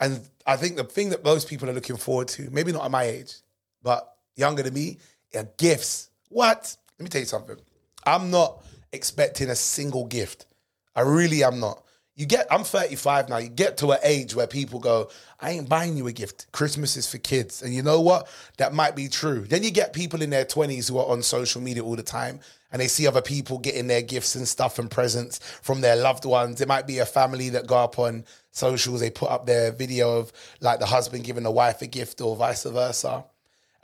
[0.00, 2.90] And I think the thing that most people are looking forward to, maybe not at
[2.90, 3.36] my age,
[3.82, 4.98] but younger than me,
[5.34, 6.10] are gifts.
[6.28, 6.76] What?
[6.98, 7.56] Let me tell you something.
[8.04, 8.62] I'm not
[8.92, 10.46] expecting a single gift.
[10.94, 11.82] I really am not
[12.16, 13.36] you get I'm 35 now.
[13.36, 16.50] You get to an age where people go, I ain't buying you a gift.
[16.50, 17.62] Christmas is for kids.
[17.62, 18.26] And you know what?
[18.56, 19.40] That might be true.
[19.40, 22.40] Then you get people in their 20s who are on social media all the time
[22.72, 26.24] and they see other people getting their gifts and stuff and presents from their loved
[26.24, 26.60] ones.
[26.60, 30.18] It might be a family that go up on socials, they put up their video
[30.18, 33.24] of like the husband giving the wife a gift or vice versa.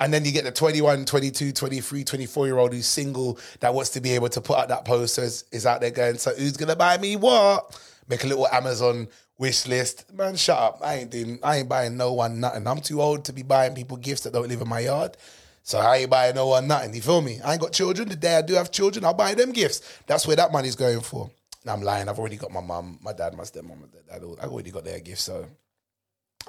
[0.01, 3.91] And then you get the 21, 22, 23, 24 year old who's single that wants
[3.91, 6.35] to be able to put out that post so is, is out there going, So
[6.35, 7.79] who's gonna buy me what?
[8.09, 10.13] Make a little Amazon wish list.
[10.13, 10.79] Man, shut up.
[10.83, 12.67] I ain't doing I ain't buying no one nothing.
[12.67, 15.17] I'm too old to be buying people gifts that don't live in my yard.
[15.63, 16.95] So I ain't buying no one nothing.
[16.95, 17.41] You feel me?
[17.45, 18.09] I ain't got children.
[18.09, 19.81] The day I do have children, I'll buy them gifts.
[20.07, 21.31] That's where that money's going for.
[21.65, 22.09] Now I'm lying.
[22.09, 24.23] I've already got my mum, my dad, my stepmom, my dad.
[24.41, 25.47] I've already got their gifts, so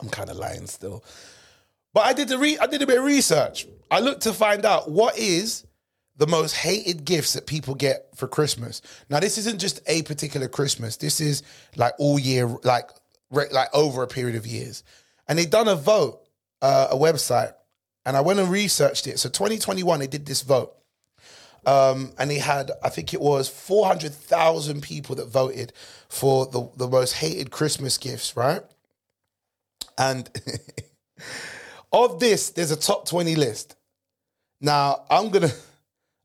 [0.01, 1.03] I'm kind of lying still.
[1.93, 3.67] But I did the re- I did a bit of research.
[3.91, 5.65] I looked to find out what is
[6.17, 8.81] the most hated gifts that people get for Christmas.
[9.09, 10.97] Now this isn't just a particular Christmas.
[10.97, 11.43] This is
[11.75, 12.89] like all year, like
[13.31, 14.83] like over a period of years.
[15.27, 16.21] And they done a vote,
[16.61, 17.53] uh, a website,
[18.05, 19.19] and I went and researched it.
[19.19, 20.73] So 2021, they did this vote.
[21.65, 25.71] Um, and they had, I think it was 400,000 people that voted
[26.09, 28.61] for the, the most hated Christmas gifts, right?
[29.97, 30.29] And
[31.93, 33.75] of this, there's a top 20 list.
[34.59, 35.55] Now, I'm to.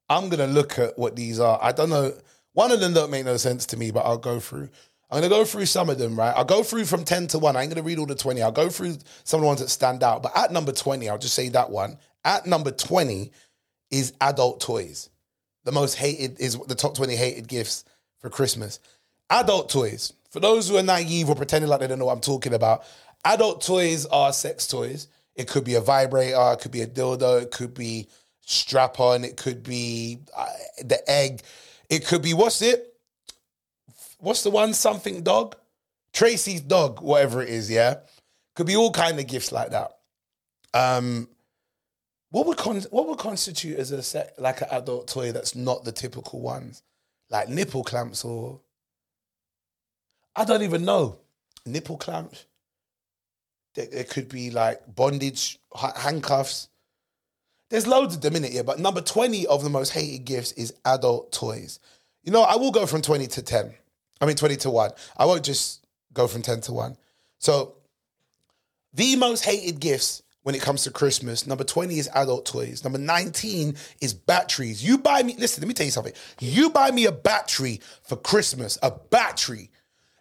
[0.08, 1.58] I'm gonna look at what these are.
[1.62, 2.14] I don't know.
[2.52, 4.68] One of them don't make no sense to me, but I'll go through.
[5.10, 6.34] I'm gonna go through some of them, right?
[6.36, 7.56] I'll go through from 10 to 1.
[7.56, 8.42] I ain't gonna read all the 20.
[8.42, 10.22] I'll go through some of the ones that stand out.
[10.22, 11.98] But at number 20, I'll just say that one.
[12.24, 13.32] At number 20
[13.90, 15.08] is adult toys.
[15.64, 17.84] The most hated is the top 20 hated gifts
[18.20, 18.80] for Christmas.
[19.30, 20.12] Adult toys.
[20.30, 22.84] For those who are naive or pretending like they don't know what I'm talking about,
[23.24, 25.08] adult toys are sex toys.
[25.34, 28.08] It could be a vibrator, it could be a dildo, it could be
[28.48, 30.46] strap on, it could be uh,
[30.82, 31.42] the egg,
[31.90, 32.94] it could be what's it?
[34.18, 34.74] What's the one?
[34.74, 35.54] Something dog?
[36.12, 37.96] Tracy's dog, whatever it is, yeah?
[38.56, 39.92] Could be all kind of gifts like that.
[40.74, 41.28] Um,
[42.30, 45.84] what would con- what would constitute as a set like an adult toy that's not
[45.84, 46.82] the typical ones,
[47.30, 48.60] like nipple clamps or
[50.34, 51.18] I don't even know
[51.66, 52.46] nipple clamps.
[53.74, 56.68] There, there could be like bondage handcuffs.
[57.70, 58.62] There's loads of them in it, yeah.
[58.62, 61.80] But number twenty of the most hated gifts is adult toys.
[62.24, 63.74] You know, I will go from twenty to ten.
[64.20, 64.90] I mean, twenty to one.
[65.16, 66.96] I won't just go from ten to one.
[67.38, 67.74] So,
[68.94, 71.46] the most hated gifts when it comes to Christmas.
[71.46, 72.82] Number 20 is adult toys.
[72.82, 74.82] Number 19 is batteries.
[74.82, 76.14] You buy me, listen, let me tell you something.
[76.40, 79.70] You buy me a battery for Christmas, a battery.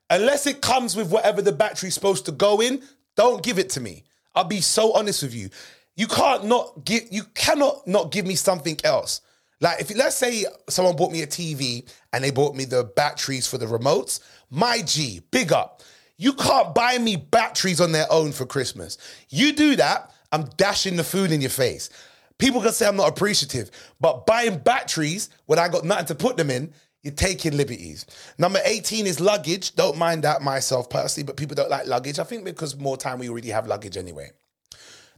[0.09, 2.83] Unless it comes with whatever the battery's supposed to go in,
[3.15, 4.03] don't give it to me.
[4.35, 5.49] I'll be so honest with you.
[5.97, 9.21] You can't not give you cannot not give me something else.
[9.59, 13.47] Like if let's say someone bought me a TV and they bought me the batteries
[13.47, 14.19] for the remotes,
[14.51, 15.81] my G, big up.
[16.17, 18.97] You can't buy me batteries on their own for Christmas.
[19.29, 21.89] You do that, I'm dashing the food in your face.
[22.37, 26.37] People can say I'm not appreciative, but buying batteries when I got nothing to put
[26.37, 28.05] them in, you're taking liberties.
[28.37, 29.73] Number 18 is luggage.
[29.75, 32.19] Don't mind that myself personally, but people don't like luggage.
[32.19, 34.31] I think because more time we already have luggage anyway.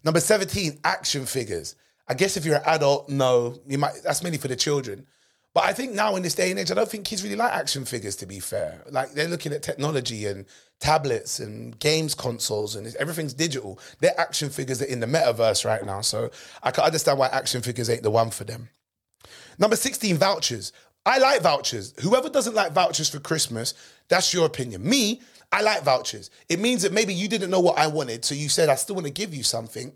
[0.03, 1.75] Number 17, action figures.
[2.07, 5.05] I guess if you're an adult, no, you might that's mainly for the children.
[5.53, 7.51] But I think now in this day and age, I don't think kids really like
[7.51, 8.15] action figures.
[8.17, 10.45] To be fair, like they're looking at technology and
[10.79, 13.79] tablets and games consoles and everything's digital.
[13.99, 16.31] Their action figures are in the metaverse right now, so
[16.63, 18.69] I can understand why action figures ain't the one for them.
[19.57, 20.71] Number sixteen, vouchers.
[21.05, 21.93] I like vouchers.
[22.01, 23.73] Whoever doesn't like vouchers for Christmas,
[24.09, 24.87] that's your opinion.
[24.87, 26.29] Me, I like vouchers.
[26.47, 28.95] It means that maybe you didn't know what I wanted, so you said I still
[28.95, 29.91] want to give you something.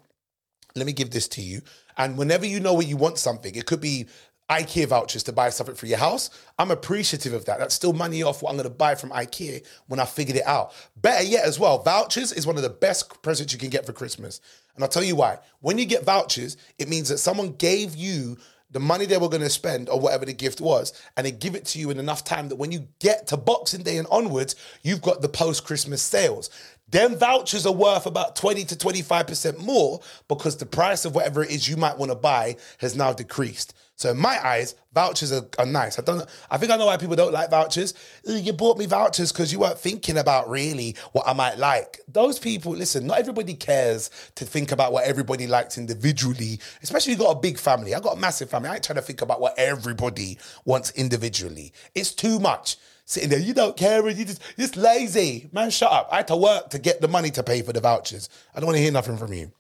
[0.76, 1.62] Let me give this to you.
[1.98, 4.08] And whenever you know what you want something, it could be
[4.50, 7.60] IKEA vouchers to buy something for your house, I'm appreciative of that.
[7.60, 10.46] That's still money off what I'm going to buy from IKEA when I figured it
[10.46, 10.74] out.
[10.98, 13.94] Better yet, as well, vouchers is one of the best presents you can get for
[13.94, 14.42] Christmas.
[14.76, 15.40] And I'll tell you why.
[15.62, 18.38] When you get vouchers, it means that someone gave you
[18.74, 21.56] the money they were going to spend or whatever the gift was, and they give
[21.56, 24.56] it to you in enough time that when you get to Boxing Day and onwards,
[24.82, 26.50] you've got the post Christmas sales.
[26.90, 31.52] Them vouchers are worth about 20 to 25% more because the price of whatever it
[31.52, 33.74] is you might want to buy has now decreased.
[34.04, 35.98] So in my eyes, vouchers are, are nice.
[35.98, 36.28] I don't.
[36.52, 37.94] I think I know why people don't like vouchers.
[38.26, 42.02] You bought me vouchers because you weren't thinking about really what I might like.
[42.10, 43.08] Those people, listen.
[43.08, 46.60] Not everybody cares to think about what everybody likes individually.
[46.82, 47.96] Especially if you got a big family.
[47.96, 48.68] I got a massive family.
[48.68, 51.72] I ain't trying to think about what everybody wants individually.
[51.96, 53.40] It's too much sitting there.
[53.40, 55.50] You don't care, you just just lazy.
[55.54, 56.10] Man, shut up.
[56.12, 58.28] I had to work to get the money to pay for the vouchers.
[58.54, 59.54] I don't want to hear nothing from you.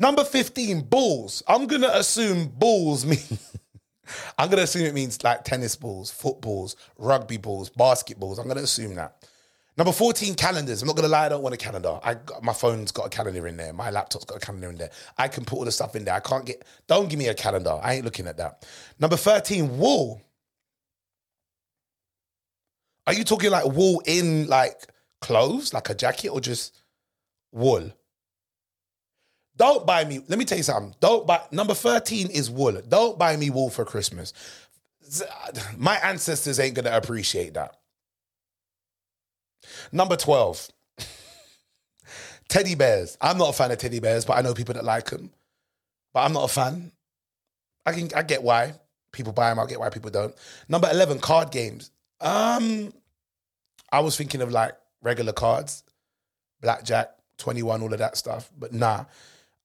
[0.00, 1.42] Number 15, balls.
[1.46, 3.18] I'm going to assume balls mean.
[4.38, 8.38] I'm going to assume it means like tennis balls, footballs, rugby balls, basketballs.
[8.38, 9.22] I'm going to assume that.
[9.76, 10.82] Number 14, calendars.
[10.82, 12.00] I'm not gonna lie, I don't want a calendar.
[12.02, 13.72] I got, my phone's got a calendar in there.
[13.72, 14.90] My laptop's got a calendar in there.
[15.16, 16.12] I can put all the stuff in there.
[16.12, 17.78] I can't get don't give me a calendar.
[17.82, 18.66] I ain't looking at that.
[18.98, 20.20] Number 13, wool.
[23.06, 26.76] Are you talking like wool in like clothes, like a jacket, or just
[27.50, 27.90] wool?
[29.60, 30.24] Don't buy me.
[30.26, 30.94] Let me tell you something.
[31.00, 31.42] Don't buy.
[31.52, 32.80] Number thirteen is wool.
[32.88, 34.32] Don't buy me wool for Christmas.
[35.76, 37.76] My ancestors ain't gonna appreciate that.
[39.92, 40.66] Number twelve.
[42.48, 43.18] teddy bears.
[43.20, 45.30] I'm not a fan of teddy bears, but I know people that like them.
[46.14, 46.90] But I'm not a fan.
[47.84, 48.08] I can.
[48.16, 48.72] I get why
[49.12, 49.58] people buy them.
[49.58, 50.34] I get why people don't.
[50.70, 51.90] Number eleven, card games.
[52.22, 52.94] Um,
[53.92, 55.82] I was thinking of like regular cards,
[56.62, 58.50] blackjack, 21, all of that stuff.
[58.58, 59.04] But nah,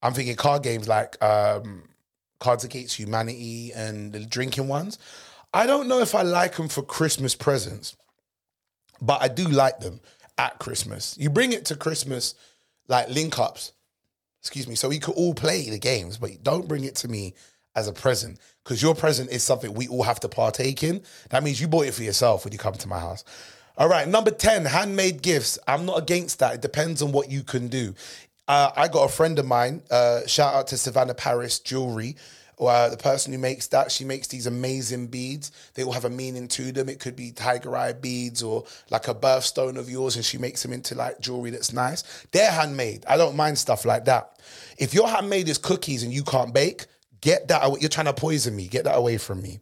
[0.05, 1.81] I'm thinking card games like um,
[2.39, 4.99] Cards Against Humanity and the drinking ones.
[5.51, 7.95] I don't know if I like them for Christmas presents,
[9.01, 10.01] but I do like them
[10.37, 11.17] at Christmas.
[11.19, 12.35] You bring it to Christmas
[12.87, 13.71] like link ups,
[14.41, 17.33] excuse me, so we could all play the games, but don't bring it to me
[17.75, 21.01] as a present because your present is something we all have to partake in.
[21.31, 23.23] That means you bought it for yourself when you come to my house.
[23.77, 25.59] All right, number 10, handmade gifts.
[25.67, 26.53] I'm not against that.
[26.53, 27.93] It depends on what you can do.
[28.47, 32.15] Uh, I got a friend of mine, uh, shout out to Savannah Paris Jewelry.
[32.59, 35.51] Uh, the person who makes that, she makes these amazing beads.
[35.73, 36.87] They all have a meaning to them.
[36.87, 40.63] It could be tiger eye beads or like a birthstone of yours, and she makes
[40.63, 42.03] them into like jewelry that's nice.
[42.31, 43.03] They're handmade.
[43.09, 44.39] I don't mind stuff like that.
[44.77, 46.85] If your handmade is cookies and you can't bake,
[47.19, 47.65] get that.
[47.65, 47.79] Away.
[47.81, 48.67] You're trying to poison me.
[48.67, 49.59] Get that away from me.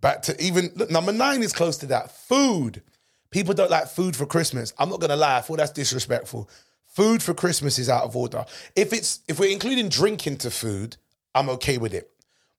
[0.00, 2.10] Back to even look, number nine is close to that.
[2.10, 2.82] Food.
[3.30, 4.74] People don't like food for Christmas.
[4.78, 6.50] I'm not gonna lie, I feel that's disrespectful.
[6.98, 8.44] Food for Christmas is out of order.
[8.74, 10.96] If it's if we're including drink into food,
[11.32, 12.10] I'm okay with it.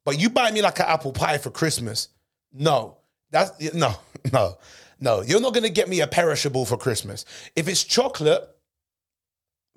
[0.06, 2.08] But you buy me like an apple pie for Christmas,
[2.54, 2.99] no.
[3.32, 3.95] That's no,
[4.32, 4.58] no,
[4.97, 5.23] no.
[5.23, 7.25] You're not gonna get me a perishable for Christmas.
[7.54, 8.47] If it's chocolate,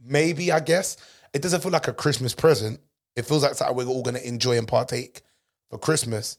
[0.00, 0.96] maybe I guess.
[1.34, 2.78] It doesn't feel like a Christmas present.
[3.16, 5.22] It feels like something we're all gonna enjoy and partake
[5.70, 6.38] for Christmas.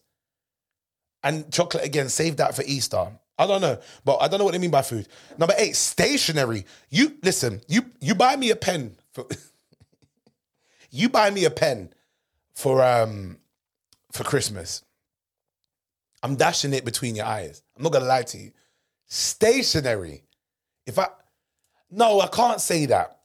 [1.24, 3.20] And chocolate again, save that for Easter.
[3.38, 5.08] I don't know, but I don't know what they mean by food.
[5.38, 6.65] Number eight, stationery.
[6.89, 7.62] You listen.
[7.67, 9.26] You you buy me a pen for.
[10.91, 11.91] you buy me a pen
[12.54, 13.38] for um
[14.12, 14.84] for Christmas.
[16.22, 17.63] I'm dashing it between your eyes.
[17.76, 18.52] I'm not gonna lie to you.
[19.08, 20.24] Stationery.
[20.86, 21.08] If I
[21.89, 23.19] no, I can't say that.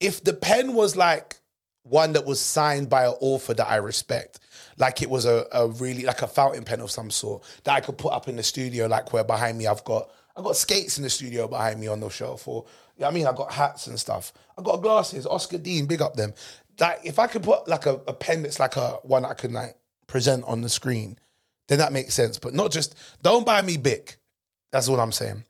[0.00, 1.40] If the pen was like
[1.84, 4.40] one that was signed by an author that I respect,
[4.78, 7.80] like it was a, a really like a fountain pen of some sort that I
[7.80, 10.96] could put up in the studio, like where behind me I've got I've got skates
[10.98, 12.64] in the studio behind me on the shelf, or
[12.96, 14.32] you know I mean I've got hats and stuff.
[14.56, 16.34] I've got glasses, Oscar Deen, big up them.
[16.78, 19.52] Like if I could put like a, a pen that's like a one I could
[19.52, 21.18] like present on the screen,
[21.68, 22.38] then that makes sense.
[22.38, 24.14] But not just don't buy me big.
[24.70, 25.44] That's what I'm saying.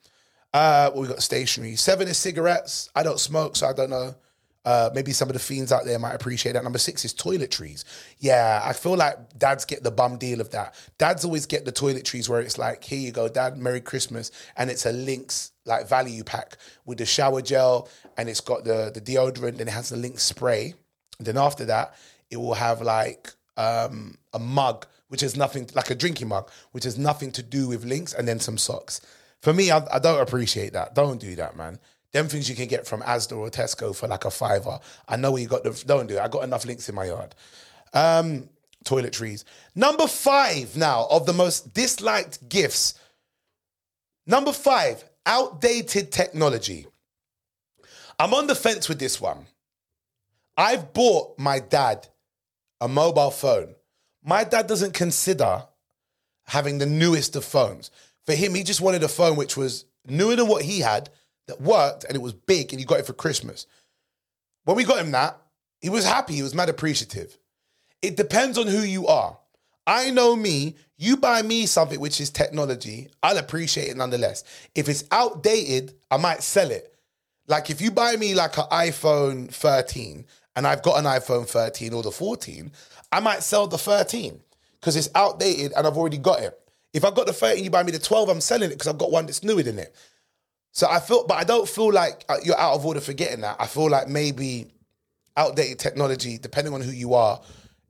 [0.52, 1.76] Uh, well, we got stationery.
[1.76, 2.90] Seven is cigarettes.
[2.94, 4.14] I don't smoke, so I don't know.
[4.64, 6.62] Uh, maybe some of the fiends out there might appreciate that.
[6.62, 7.84] Number six is toiletries.
[8.18, 10.74] Yeah, I feel like dads get the bum deal of that.
[10.98, 14.30] Dads always get the toiletries where it's like, here you go, dad, Merry Christmas.
[14.56, 18.90] And it's a Lynx like value pack with the shower gel and it's got the,
[18.92, 20.74] the deodorant and it has the Lynx spray.
[21.18, 21.94] And then after that,
[22.30, 26.84] it will have like um, a mug, which has nothing, like a drinking mug, which
[26.84, 29.00] has nothing to do with Lynx and then some socks.
[29.40, 30.94] For me, I, I don't appreciate that.
[30.94, 31.80] Don't do that, man.
[32.12, 34.78] Them things you can get from Asda or Tesco for like a fiver.
[35.08, 35.70] I know where you got the.
[35.86, 36.20] Don't do it.
[36.20, 37.34] I got enough Lynx in my yard.
[37.94, 38.48] Um,
[38.84, 39.44] toiletries.
[39.74, 42.94] Number five now of the most disliked gifts.
[44.26, 46.86] Number five, outdated technology.
[48.18, 49.46] I'm on the fence with this one.
[50.56, 52.08] I've bought my dad
[52.80, 53.74] a mobile phone.
[54.22, 55.64] My dad doesn't consider
[56.44, 57.90] having the newest of phones.
[58.26, 61.10] For him, he just wanted a phone which was newer than what he had
[61.46, 63.66] that worked and it was big and he got it for Christmas.
[64.64, 65.38] When we got him that,
[65.80, 67.36] he was happy, he was mad appreciative.
[68.00, 69.38] It depends on who you are.
[69.86, 74.44] I know me, you buy me something which is technology, I'll appreciate it nonetheless.
[74.74, 76.94] If it's outdated, I might sell it.
[77.48, 80.24] Like if you buy me like an iPhone 13
[80.54, 82.70] and I've got an iPhone 13 or the 14,
[83.10, 84.40] I might sell the 13
[84.80, 86.58] because it's outdated and I've already got it.
[86.92, 88.98] If I've got the 13, you buy me the 12, I'm selling it because I've
[88.98, 89.94] got one that's newer than it.
[90.72, 93.42] So I feel, but I don't feel like uh, you're out of order for getting
[93.42, 93.56] that.
[93.60, 94.72] I feel like maybe
[95.36, 97.40] outdated technology, depending on who you are,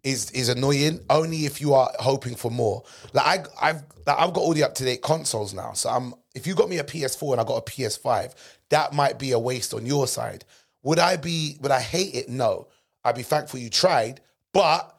[0.02, 1.00] is is annoying.
[1.08, 2.82] Only if you are hoping for more.
[3.12, 5.72] Like I, I've like I've got all the up to date consoles now.
[5.74, 8.34] So I'm if you got me a PS4 and I got a PS5,
[8.70, 10.44] that might be a waste on your side.
[10.82, 11.56] Would I be?
[11.60, 12.28] Would I hate it?
[12.28, 12.68] No.
[13.04, 14.20] I'd be thankful you tried,
[14.52, 14.96] but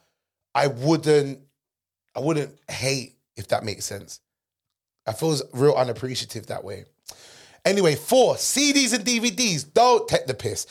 [0.56, 1.40] I wouldn't.
[2.16, 4.20] I wouldn't hate if that makes sense.
[5.06, 6.86] I feel real unappreciative that way.
[7.66, 9.72] Anyway, four CDs and DVDs.
[9.74, 10.68] Don't take the piss.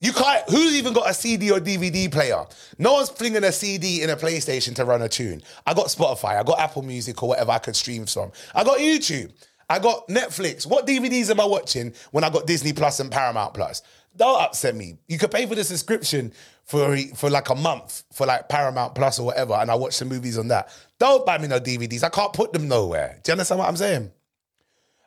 [0.00, 0.48] You can't.
[0.48, 2.46] Who's even got a CD or DVD player?
[2.78, 5.42] No one's flinging a CD in a PlayStation to run a tune.
[5.66, 6.38] I got Spotify.
[6.38, 8.32] I got Apple Music or whatever I could stream from.
[8.54, 9.32] I got YouTube.
[9.68, 10.66] I got Netflix.
[10.66, 13.82] What DVDs am I watching when I got Disney Plus and Paramount Plus?
[14.16, 14.98] Don't upset me.
[15.06, 16.32] You could pay for the subscription
[16.64, 20.06] for for like a month for like Paramount Plus or whatever, and I watch the
[20.06, 20.70] movies on that.
[20.98, 22.02] Don't buy me no DVDs.
[22.02, 23.20] I can't put them nowhere.
[23.22, 24.10] Do you understand what I'm saying?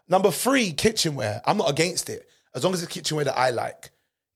[0.08, 1.42] Number three, kitchenware.
[1.46, 3.92] I'm not against it as long as it's kitchenware that I like.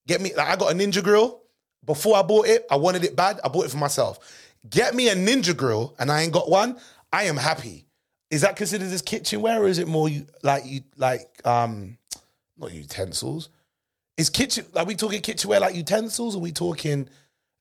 [0.08, 1.42] Get me, like I got a Ninja Grill.
[1.86, 3.40] Before I bought it, I wanted it bad.
[3.44, 4.20] I bought it for myself.
[4.70, 6.78] Get me a Ninja Grill and I ain't got one.
[7.12, 7.86] I am happy.
[8.30, 11.98] Is that considered as kitchenware or is it more you like you like um
[12.58, 13.50] not utensils?
[14.18, 16.36] Is kitchen are we talking kitchenware like utensils?
[16.36, 17.08] Or we talking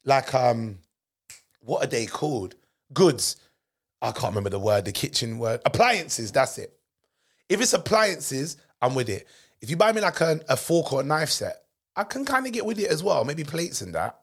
[0.05, 0.79] like um
[1.61, 2.57] what are they called?
[2.93, 3.37] Goods.
[4.03, 5.61] I can't remember the word, the kitchen word.
[5.65, 6.73] Appliances, that's it.
[7.49, 9.27] If it's appliances, I'm with it.
[9.61, 11.63] If you buy me like a, a fork or a knife set,
[11.95, 13.25] I can kind of get with it as well.
[13.25, 14.19] Maybe plates and that.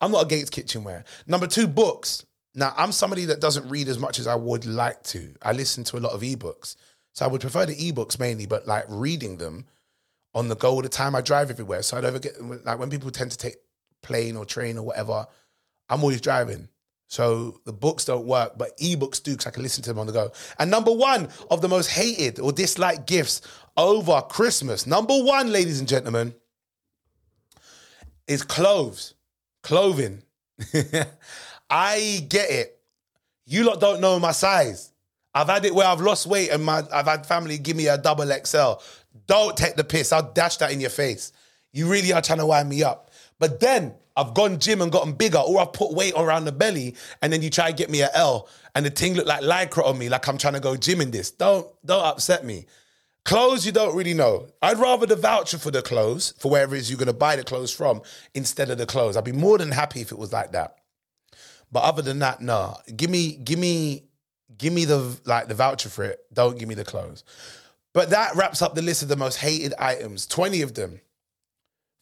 [0.00, 1.04] I'm not against kitchenware.
[1.26, 2.24] Number two, books.
[2.54, 5.34] Now, I'm somebody that doesn't read as much as I would like to.
[5.42, 6.76] I listen to a lot of ebooks.
[7.12, 9.66] So I would prefer the ebooks mainly, but like reading them
[10.34, 11.14] on the go all the time.
[11.14, 11.82] I drive everywhere.
[11.82, 13.56] So I don't get, like when people tend to take
[14.02, 15.26] plane or train or whatever,
[15.88, 16.68] I'm always driving.
[17.10, 20.06] So the books don't work, but ebooks do because I can listen to them on
[20.06, 20.30] the go.
[20.60, 23.42] And number one of the most hated or disliked gifts
[23.76, 26.32] over Christmas, number one, ladies and gentlemen,
[28.28, 29.14] is clothes,
[29.64, 30.22] clothing.
[31.68, 32.78] I get it.
[33.44, 34.92] You lot don't know my size.
[35.34, 37.98] I've had it where I've lost weight and my I've had family give me a
[37.98, 38.74] double XL.
[39.26, 40.12] Don't take the piss.
[40.12, 41.32] I'll dash that in your face.
[41.72, 43.10] You really are trying to wind me up.
[43.40, 46.96] But then I've gone gym and gotten bigger, or I've put weight around the belly,
[47.22, 49.84] and then you try to get me a L, and the thing look like lycra
[49.84, 51.30] on me, like I'm trying to go gym in this.
[51.30, 52.66] Don't don't upset me.
[53.24, 54.48] Clothes, you don't really know.
[54.62, 57.44] I'd rather the voucher for the clothes, for wherever it is you're gonna buy the
[57.44, 58.02] clothes from,
[58.34, 59.16] instead of the clothes.
[59.16, 60.76] I'd be more than happy if it was like that.
[61.72, 62.76] But other than that, no.
[62.96, 64.04] Give me, give me,
[64.58, 66.20] give me the like the voucher for it.
[66.32, 67.24] Don't give me the clothes.
[67.92, 70.26] But that wraps up the list of the most hated items.
[70.26, 71.00] 20 of them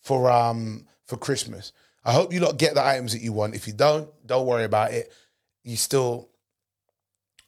[0.02, 1.72] for um for Christmas.
[2.09, 3.54] I hope you lot get the items that you want.
[3.54, 5.12] If you don't, don't worry about it.
[5.62, 6.30] You still,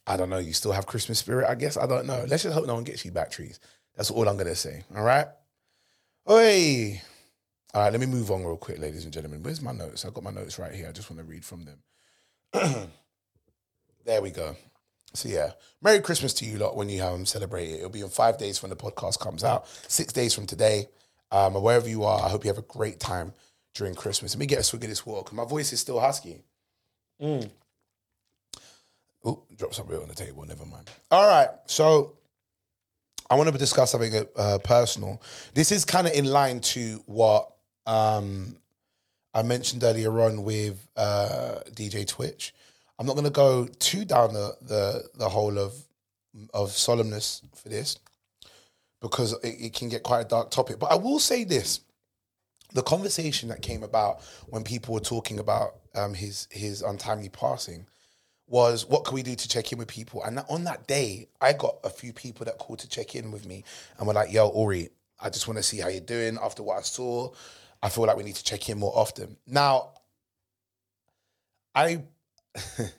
[0.06, 1.78] I don't know, you still have Christmas spirit, I guess.
[1.78, 2.26] I don't know.
[2.28, 3.58] Let's just hope no one gets you batteries.
[3.96, 4.84] That's all I'm gonna say.
[4.94, 5.26] All right.
[6.30, 7.00] Oi.
[7.72, 9.42] All right, let me move on real quick, ladies and gentlemen.
[9.42, 10.04] Where's my notes?
[10.04, 10.88] I've got my notes right here.
[10.90, 11.78] I just want to read from them.
[14.04, 14.56] there we go.
[15.14, 17.76] So yeah, Merry Christmas to you lot when you um, celebrate it.
[17.76, 20.88] It'll be in five days when the podcast comes out, six days from today.
[21.32, 23.32] Um, wherever you are, I hope you have a great time
[23.74, 24.34] during Christmas.
[24.34, 26.42] Let me get a swig of this water because my voice is still husky.
[27.22, 27.50] Mm.
[29.24, 30.44] Oh, drop something on the table.
[30.46, 30.90] Never mind.
[31.10, 32.14] All right, so
[33.28, 35.22] I want to discuss something uh, personal.
[35.54, 37.50] This is kind of in line to what
[37.86, 38.56] um,
[39.34, 42.54] I mentioned earlier on with uh, DJ Twitch.
[42.98, 45.74] I'm not going to go too down the, the the whole of
[46.52, 47.98] of solemnness for this
[49.00, 50.78] because it, it can get quite a dark topic.
[50.78, 51.80] But I will say this:
[52.72, 57.86] the conversation that came about when people were talking about um, his his untimely passing
[58.46, 60.22] was what can we do to check in with people?
[60.24, 63.46] And on that day, I got a few people that called to check in with
[63.46, 63.64] me
[63.98, 64.90] and were like, "Yo, Aurie,
[65.20, 67.32] I just want to see how you're doing after what I saw.
[67.82, 69.92] I feel like we need to check in more often." Now,
[71.74, 72.02] I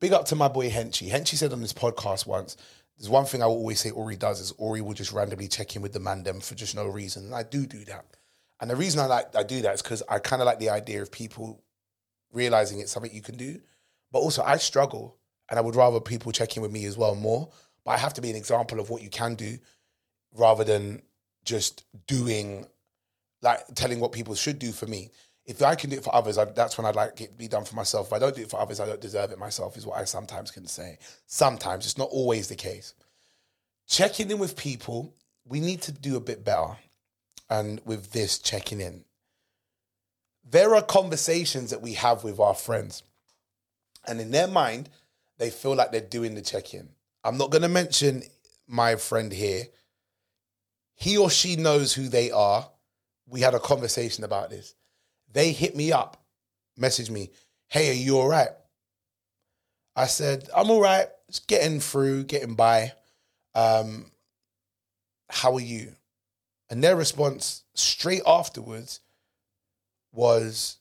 [0.00, 1.10] big up to my boy Henchy.
[1.10, 2.56] Henchy said on this podcast once,
[2.96, 5.74] there's one thing I will always say Aurie does is Aurie will just randomly check
[5.74, 7.26] in with the man them for just no reason.
[7.26, 8.04] And I do do that.
[8.60, 10.70] And the reason I like I do that is because I kind of like the
[10.70, 11.62] idea of people
[12.32, 13.60] realizing it's something you can do.
[14.12, 15.16] But also I struggle
[15.50, 17.50] and I would rather people check in with me as well more.
[17.84, 19.58] But I have to be an example of what you can do
[20.32, 21.02] rather than
[21.44, 22.66] just doing
[23.42, 25.10] like telling what people should do for me.
[25.44, 27.48] If I can do it for others, I, that's when I'd like it to be
[27.48, 28.06] done for myself.
[28.06, 30.04] If I don't do it for others, I don't deserve it myself, is what I
[30.04, 30.98] sometimes can say.
[31.26, 32.94] Sometimes, it's not always the case.
[33.86, 36.78] Checking in with people, we need to do a bit better.
[37.50, 39.04] And with this checking in,
[40.48, 43.02] there are conversations that we have with our friends.
[44.06, 44.88] And in their mind,
[45.38, 46.88] they feel like they're doing the check in.
[47.22, 48.22] I'm not going to mention
[48.66, 49.64] my friend here.
[50.94, 52.68] He or she knows who they are.
[53.26, 54.74] We had a conversation about this.
[55.32, 56.22] They hit me up,
[56.76, 57.30] message me,
[57.68, 58.50] hey, are you all right?
[59.96, 61.08] I said, I'm all right.
[61.28, 62.92] Just getting through, getting by.
[63.54, 64.10] Um,
[65.30, 65.94] how are you?
[66.74, 68.98] And their response straight afterwards
[70.10, 70.78] was,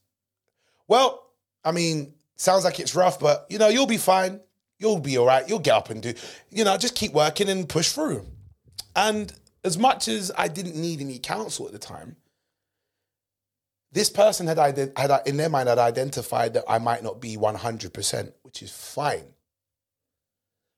[0.88, 1.30] well,
[1.64, 4.39] I mean, sounds like it's rough, but you know, you'll be fine.
[4.80, 5.48] You'll be all right.
[5.48, 6.16] You'll get up and do,
[6.50, 8.26] you know, just keep working and push through.
[8.96, 9.32] And
[9.64, 12.16] as much as I didn't need any counsel at the time,
[13.91, 18.34] this person had, had in their mind had identified that I might not be 100%,
[18.41, 19.28] which is fine.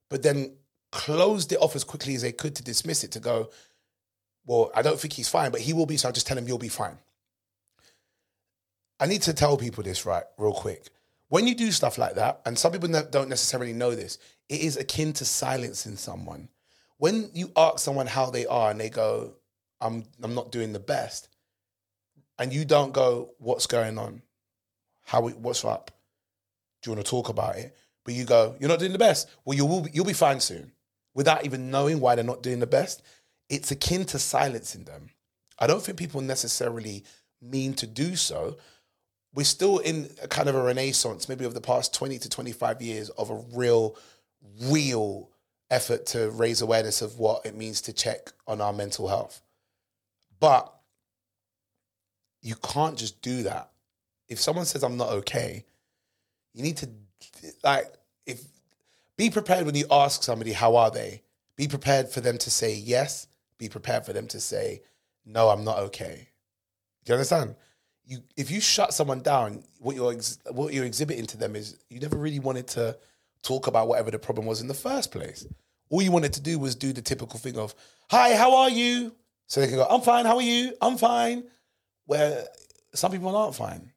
[0.09, 0.57] But then
[0.91, 3.49] closed it off as quickly as they could to dismiss it to go,
[4.45, 6.47] well, I don't think he's fine, but he will be, so I'll just tell him
[6.47, 6.97] you'll be fine.
[8.99, 10.87] I need to tell people this right, real quick.
[11.29, 14.17] When you do stuff like that, and some people don't necessarily know this,
[14.47, 16.49] it is akin to silencing someone.
[16.97, 19.33] When you ask someone how they are and they go,
[19.81, 21.27] I'm, I'm not doing the best,
[22.37, 24.21] and you don't go, What's going on?
[25.03, 25.91] How, what's up?
[26.81, 27.75] Do you want to talk about it?
[28.03, 29.29] But you go, You're not doing the best.
[29.43, 30.71] Well, you will you'll be fine soon
[31.13, 33.01] without even knowing why they're not doing the best.
[33.49, 35.09] It's akin to silencing them.
[35.59, 37.03] I don't think people necessarily
[37.41, 38.57] mean to do so,
[39.33, 42.81] we're still in a kind of a renaissance, maybe over the past 20 to 25
[42.81, 43.97] years of a real,
[44.63, 45.29] real
[45.69, 49.41] effort to raise awareness of what it means to check on our mental health.
[50.39, 50.73] But
[52.41, 53.71] you can't just do that.
[54.29, 55.65] If someone says I'm not okay,
[56.53, 56.89] you need to
[57.63, 57.91] like
[58.25, 58.43] if
[59.17, 61.21] be prepared when you ask somebody how are they.
[61.55, 63.27] Be prepared for them to say yes.
[63.57, 64.81] Be prepared for them to say
[65.25, 66.29] no, I'm not okay.
[67.03, 67.55] Do you understand?
[68.05, 71.77] you if you shut someone down, what you're ex, what you're exhibiting to them is
[71.89, 72.97] you never really wanted to
[73.41, 75.45] talk about whatever the problem was in the first place.
[75.89, 77.75] All you wanted to do was do the typical thing of,
[78.11, 79.15] "Hi, how are you?"
[79.47, 80.25] So they can go, "I'm fine.
[80.25, 80.75] How are you?
[80.81, 81.49] I'm fine."
[82.05, 82.47] Where
[82.93, 83.91] some people aren't fine,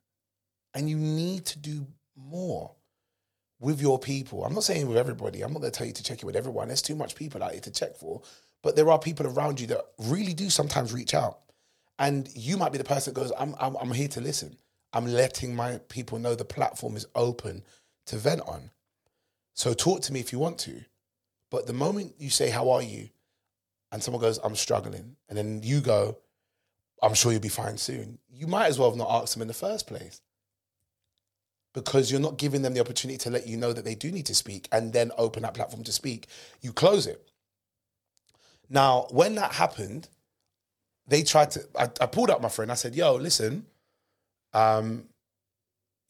[0.75, 1.87] and you need to do
[2.17, 2.75] more
[3.61, 4.45] with your people.
[4.45, 5.43] I'm not saying with everybody.
[5.43, 6.69] I'm not going to tell you to check it with everyone.
[6.69, 8.23] There's too much people out here to check for.
[8.63, 11.39] But there are people around you that really do sometimes reach out.
[11.99, 14.57] And you might be the person that goes, I'm, I'm, I'm here to listen.
[14.93, 17.63] I'm letting my people know the platform is open
[18.07, 18.71] to vent on.
[19.55, 20.85] So talk to me if you want to.
[21.51, 23.11] But the moment you say, How are you?
[23.93, 26.19] and someone goes, I'm struggling, and then you go,
[27.03, 29.49] I'm sure you'll be fine soon, you might as well have not asked them in
[29.49, 30.21] the first place.
[31.75, 34.27] Because you're not giving them the opportunity to let you know that they do need
[34.27, 36.27] to speak and then open that platform to speak.
[36.61, 37.28] You close it.
[38.69, 40.09] Now, when that happened,
[41.07, 41.65] they tried to.
[41.79, 42.71] I, I pulled up my friend.
[42.71, 43.67] I said, "Yo, listen,
[44.53, 45.09] um,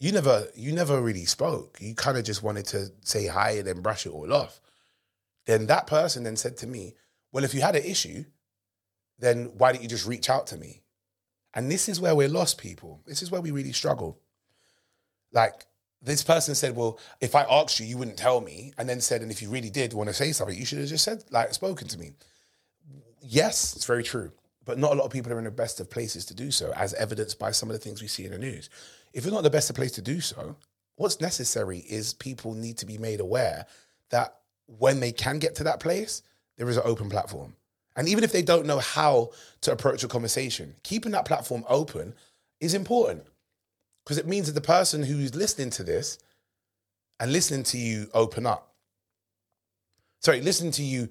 [0.00, 1.78] you never, you never really spoke.
[1.80, 4.60] You kind of just wanted to say hi and then brush it all off."
[5.46, 6.94] Then that person then said to me,
[7.32, 8.24] "Well, if you had an issue,
[9.18, 10.82] then why didn't you just reach out to me?"
[11.54, 13.00] And this is where we're lost, people.
[13.06, 14.20] This is where we really struggle.
[15.32, 15.66] Like
[16.02, 19.22] this person said, "Well, if I asked you, you wouldn't tell me," and then said,
[19.22, 21.54] "And if you really did want to say something, you should have just said, like,
[21.54, 22.12] spoken to me."
[23.22, 24.32] Yes, it's very true
[24.68, 26.70] but not a lot of people are in the best of places to do so,
[26.76, 28.68] as evidenced by some of the things we see in the news.
[29.14, 30.56] If you're not the best of place to do so,
[30.96, 33.64] what's necessary is people need to be made aware
[34.10, 36.20] that when they can get to that place,
[36.58, 37.56] there is an open platform.
[37.96, 39.30] And even if they don't know how
[39.62, 42.12] to approach a conversation, keeping that platform open
[42.60, 43.24] is important
[44.04, 46.18] because it means that the person who's listening to this
[47.18, 48.74] and listening to you open up,
[50.20, 51.08] sorry, listening to you,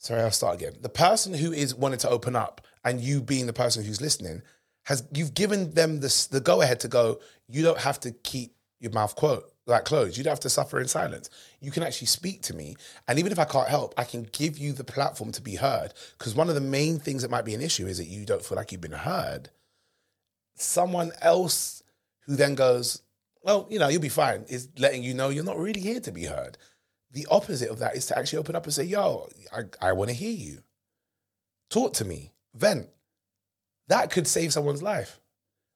[0.00, 0.74] sorry, I'll start again.
[0.80, 4.42] The person who is wanting to open up and you being the person who's listening
[4.84, 8.56] has you've given them this the go ahead to go you don't have to keep
[8.80, 10.16] your mouth quote like closed.
[10.16, 11.30] You don't have to suffer in silence.
[11.60, 12.76] You can actually speak to me.
[13.06, 15.92] And even if i can't help i can give you the platform to be heard.
[16.18, 18.44] Because one of the main things that might be an issue is that you don't
[18.44, 19.50] feel like you've been heard.
[20.56, 21.82] Someone else
[22.26, 23.02] who then goes
[23.42, 26.12] well you know you'll be fine is letting you know you're not really here to
[26.12, 26.58] be heard
[27.12, 30.10] the opposite of that is to actually open up and say yo i, I want
[30.10, 30.58] to hear you
[31.70, 32.88] talk to me vent.
[33.88, 35.20] That could save someone's life.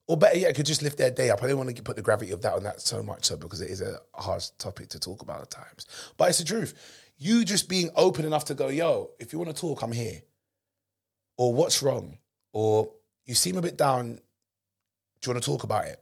[0.07, 1.43] Or better yet, it could just lift their day up.
[1.43, 3.63] I don't want to put the gravity of that on that so much so because
[3.63, 5.87] it is a hard topic to talk about at times.
[6.17, 6.75] But it's the truth.
[7.17, 10.21] You just being open enough to go, yo, if you want to talk, I'm here.
[11.39, 12.19] Or what's wrong?
[12.53, 12.91] Or
[13.25, 14.17] you seem a bit down.
[15.21, 15.99] Do you want to talk about it?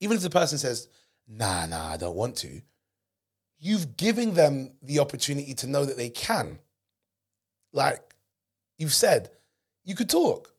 [0.00, 0.88] Even if the person says,
[1.26, 2.60] nah, nah, I don't want to,
[3.58, 6.58] you've given them the opportunity to know that they can.
[7.72, 8.14] Like
[8.78, 9.30] you've said,
[9.84, 10.52] you could talk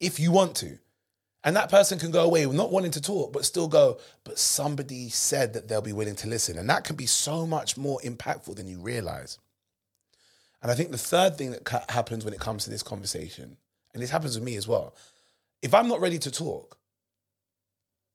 [0.00, 0.78] if you want to.
[1.44, 5.10] And that person can go away not wanting to talk, but still go, but somebody
[5.10, 6.56] said that they'll be willing to listen.
[6.56, 9.38] And that can be so much more impactful than you realize.
[10.62, 13.58] And I think the third thing that ca- happens when it comes to this conversation,
[13.92, 14.94] and this happens with me as well,
[15.60, 16.78] if I'm not ready to talk,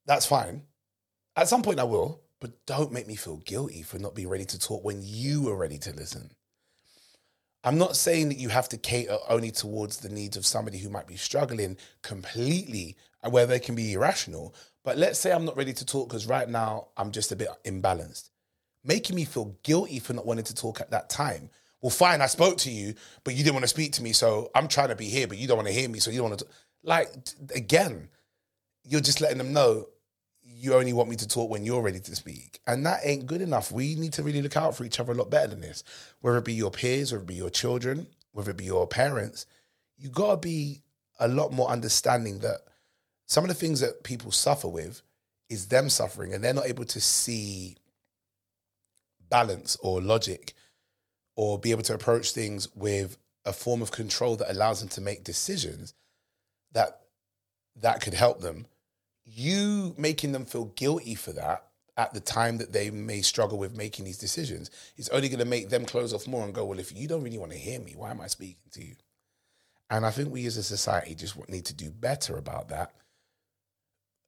[0.07, 0.63] that's fine.
[1.35, 4.45] At some point I will, but don't make me feel guilty for not being ready
[4.45, 6.31] to talk when you are ready to listen.
[7.63, 10.89] I'm not saying that you have to cater only towards the needs of somebody who
[10.89, 14.55] might be struggling completely, uh, where they can be irrational.
[14.85, 17.49] But let's say I'm not ready to talk because right now I'm just a bit
[17.65, 18.29] imbalanced.
[18.83, 21.49] Making me feel guilty for not wanting to talk at that time
[21.81, 24.49] Well, fine, I spoke to you, but you didn't want to speak to me, so
[24.55, 26.29] I'm trying to be here, but you don't want to hear me, so you don't
[26.29, 26.47] want to.
[26.83, 27.09] Like
[27.55, 28.09] again,
[28.83, 29.87] you're just letting them know
[30.59, 32.59] you only want me to talk when you're ready to speak.
[32.67, 33.71] And that ain't good enough.
[33.71, 35.83] We need to really look out for each other a lot better than this.
[36.19, 39.45] Whether it be your peers, whether it be your children, whether it be your parents,
[39.97, 40.81] you gotta be
[41.19, 42.59] a lot more understanding that
[43.25, 45.01] some of the things that people suffer with
[45.49, 47.77] is them suffering and they're not able to see
[49.29, 50.53] balance or logic
[51.35, 55.01] or be able to approach things with a form of control that allows them to
[55.01, 55.93] make decisions
[56.73, 57.01] that
[57.75, 58.65] that could help them
[59.31, 61.65] you making them feel guilty for that
[61.97, 65.45] at the time that they may struggle with making these decisions is only going to
[65.45, 67.79] make them close off more and go, well, if you don't really want to hear
[67.79, 68.95] me, why am I speaking to you?
[69.89, 72.93] And I think we as a society just need to do better about that.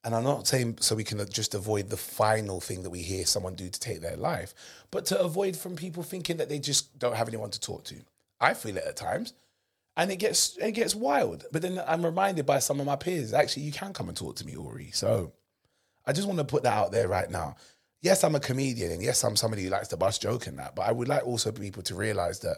[0.03, 3.03] And I'm not saying so we can uh, just avoid the final thing that we
[3.03, 4.53] hear someone do to take their life,
[4.89, 7.95] but to avoid from people thinking that they just don't have anyone to talk to.
[8.39, 9.33] I feel it at times
[10.01, 11.45] and it gets it gets wild.
[11.51, 14.35] But then I'm reminded by some of my peers, actually, you can come and talk
[14.37, 14.89] to me, Aurie.
[14.91, 15.31] So
[16.07, 17.55] I just want to put that out there right now.
[18.01, 20.75] Yes, I'm a comedian, and yes, I'm somebody who likes to bust joke and that.
[20.75, 22.57] But I would like also people to realize that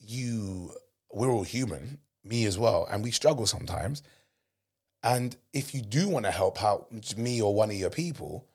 [0.00, 0.72] you,
[1.12, 4.02] we're all human, me as well, and we struggle sometimes.
[5.04, 8.48] And if you do want to help out me or one of your people,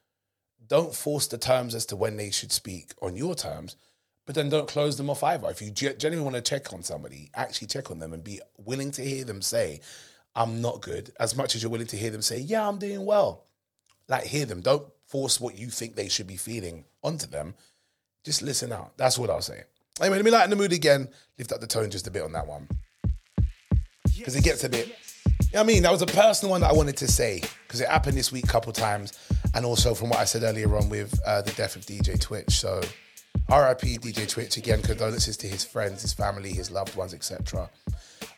[0.68, 3.78] don't force the terms as to when they should speak on your terms
[4.30, 5.50] but then don't close them off either.
[5.50, 8.92] If you genuinely want to check on somebody, actually check on them and be willing
[8.92, 9.82] to hear them say,
[10.36, 13.08] I'm not good, as much as you're willing to hear them say, Yeah, I'm doing
[13.08, 13.46] well.
[14.08, 14.62] Like, hear them.
[14.62, 17.56] Don't force what you think they should be feeling onto them.
[18.24, 18.96] Just listen out.
[18.98, 19.64] That's what I'll say.
[20.00, 21.10] Anyway, let me lighten the mood again,
[21.40, 22.68] lift up the tone just a bit on that one.
[24.16, 24.90] Because it gets a bit.
[24.90, 24.94] You
[25.56, 25.82] know I mean?
[25.82, 28.44] That was a personal one that I wanted to say because it happened this week
[28.44, 29.12] a couple times.
[29.56, 32.52] And also from what I said earlier on with uh, the death of DJ Twitch.
[32.60, 32.80] So
[33.50, 34.82] RIP DJ Twitch again.
[34.82, 37.70] Condolences to his friends, his family, his loved ones, etc.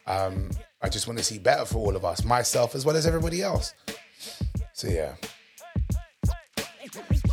[0.08, 0.50] Um,
[0.82, 3.42] I just want to see better for all of us, myself as well as everybody
[3.42, 3.74] else.
[4.74, 5.16] So yeah.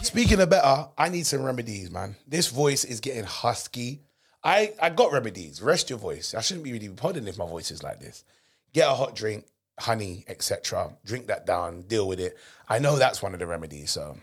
[0.02, 2.16] Speaking of better, I need some remedies, man.
[2.26, 4.02] This voice is getting husky.
[4.42, 5.62] I, I got remedies.
[5.62, 6.34] Rest your voice.
[6.34, 8.24] I shouldn't be really podding if my voice is like this.
[8.72, 9.46] Get a hot drink,
[9.78, 10.96] honey, etc.
[11.04, 12.36] Drink that down, deal with it.
[12.68, 13.90] I know that's one of the remedies.
[13.92, 14.16] So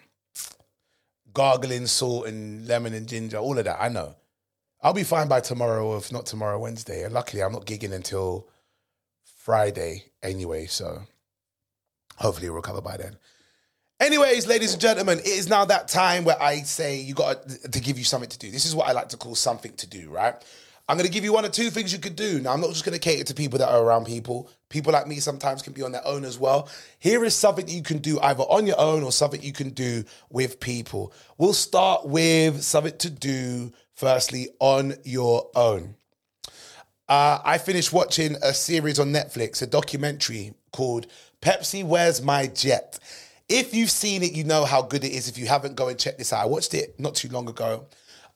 [1.35, 3.77] gargling salt and lemon and ginger, all of that.
[3.79, 4.15] I know.
[4.81, 7.03] I'll be fine by tomorrow, if not tomorrow, Wednesday.
[7.03, 8.47] And luckily, I'm not gigging until
[9.37, 10.65] Friday anyway.
[10.65, 11.03] So
[12.17, 13.17] hopefully, we'll recover by then.
[13.99, 17.79] Anyways, ladies and gentlemen, it is now that time where I say you got to
[17.79, 18.51] give you something to do.
[18.51, 20.35] This is what I like to call something to do, right?
[20.87, 22.41] I'm going to give you one or two things you could do.
[22.41, 24.49] Now, I'm not just going to cater to people that are around people.
[24.69, 26.69] People like me sometimes can be on their own as well.
[26.99, 30.03] Here is something you can do either on your own or something you can do
[30.29, 31.13] with people.
[31.37, 35.95] We'll start with something to do, firstly, on your own.
[37.07, 41.05] Uh, I finished watching a series on Netflix, a documentary called
[41.41, 42.97] Pepsi Where's My Jet.
[43.47, 45.29] If you've seen it, you know how good it is.
[45.29, 46.41] If you haven't, go and check this out.
[46.41, 47.85] I watched it not too long ago.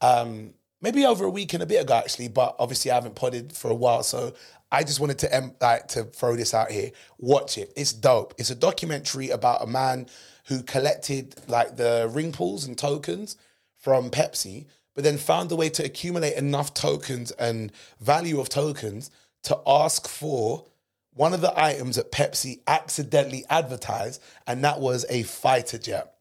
[0.01, 3.53] Um, maybe over a week and a bit ago actually, but obviously I haven't podded
[3.53, 4.33] for a while, so
[4.71, 6.91] I just wanted to like to throw this out here.
[7.17, 8.33] Watch it; it's dope.
[8.37, 10.07] It's a documentary about a man
[10.45, 13.35] who collected like the ring pulls and tokens
[13.77, 19.09] from Pepsi, but then found a way to accumulate enough tokens and value of tokens
[19.43, 20.65] to ask for
[21.13, 26.13] one of the items that Pepsi accidentally advertised, and that was a fighter jet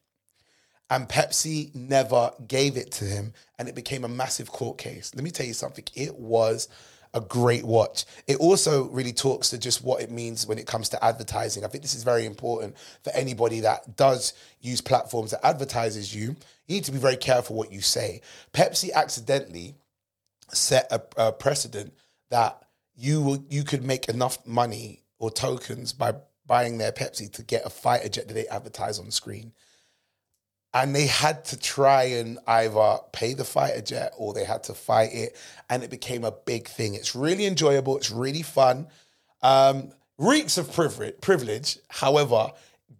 [0.90, 5.14] and Pepsi never gave it to him, and it became a massive court case.
[5.14, 6.68] Let me tell you something, it was
[7.14, 8.04] a great watch.
[8.26, 11.64] It also really talks to just what it means when it comes to advertising.
[11.64, 16.36] I think this is very important for anybody that does use platforms that advertises you.
[16.66, 18.20] You need to be very careful what you say.
[18.52, 19.74] Pepsi accidentally
[20.52, 21.94] set a, a precedent
[22.30, 22.62] that
[22.96, 26.14] you will, you could make enough money or tokens by
[26.46, 29.52] buying their Pepsi to get a fighter jet that they advertise on screen
[30.74, 34.74] and they had to try and either pay the fighter jet or they had to
[34.74, 35.36] fight it.
[35.70, 36.94] And it became a big thing.
[36.94, 37.96] It's really enjoyable.
[37.96, 38.88] It's really fun.
[39.42, 41.78] Um, reeks of privilege, privilege.
[41.88, 42.50] However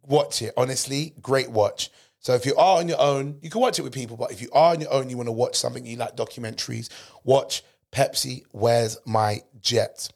[0.03, 0.55] watch it.
[0.57, 1.91] Honestly great watch.
[2.21, 4.16] So if you are on your own you can watch it with people.
[4.16, 6.89] But if you are on your own you want to watch something you like documentaries
[7.23, 7.62] watch
[7.93, 10.09] pepsi where's my jet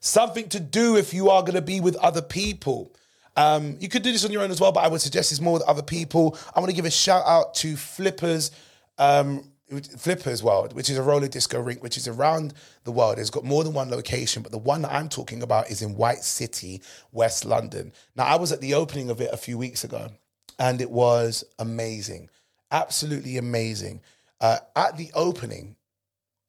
[0.00, 2.94] something to do if you are going to be with other people
[3.36, 5.40] um, you could do this on your own as well, but I would suggest it's
[5.40, 6.36] more with other people.
[6.54, 8.50] I want to give a shout out to Flippers.
[8.98, 9.50] Um,
[9.98, 13.18] Flippers World, which is a roller disco rink, which is around the world.
[13.18, 15.96] It's got more than one location, but the one that I'm talking about is in
[15.96, 17.92] White City, West London.
[18.14, 20.10] Now, I was at the opening of it a few weeks ago,
[20.58, 22.30] and it was amazing,
[22.70, 24.02] absolutely amazing.
[24.40, 25.74] Uh, at the opening,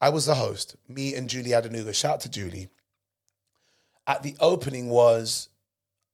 [0.00, 1.92] I was the host, me and Julie Adenuga.
[1.92, 2.68] Shout out to Julie.
[4.06, 5.48] At the opening was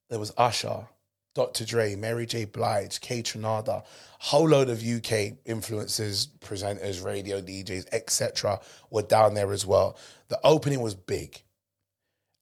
[0.09, 0.87] there was Usher,
[1.33, 1.65] Dr.
[1.65, 2.45] Dre, Mary J.
[2.45, 3.83] Blige, Kaytranada, a
[4.19, 8.59] whole load of UK influencers, presenters, radio DJs, etc.
[8.89, 9.97] were down there as well.
[10.29, 11.41] The opening was big.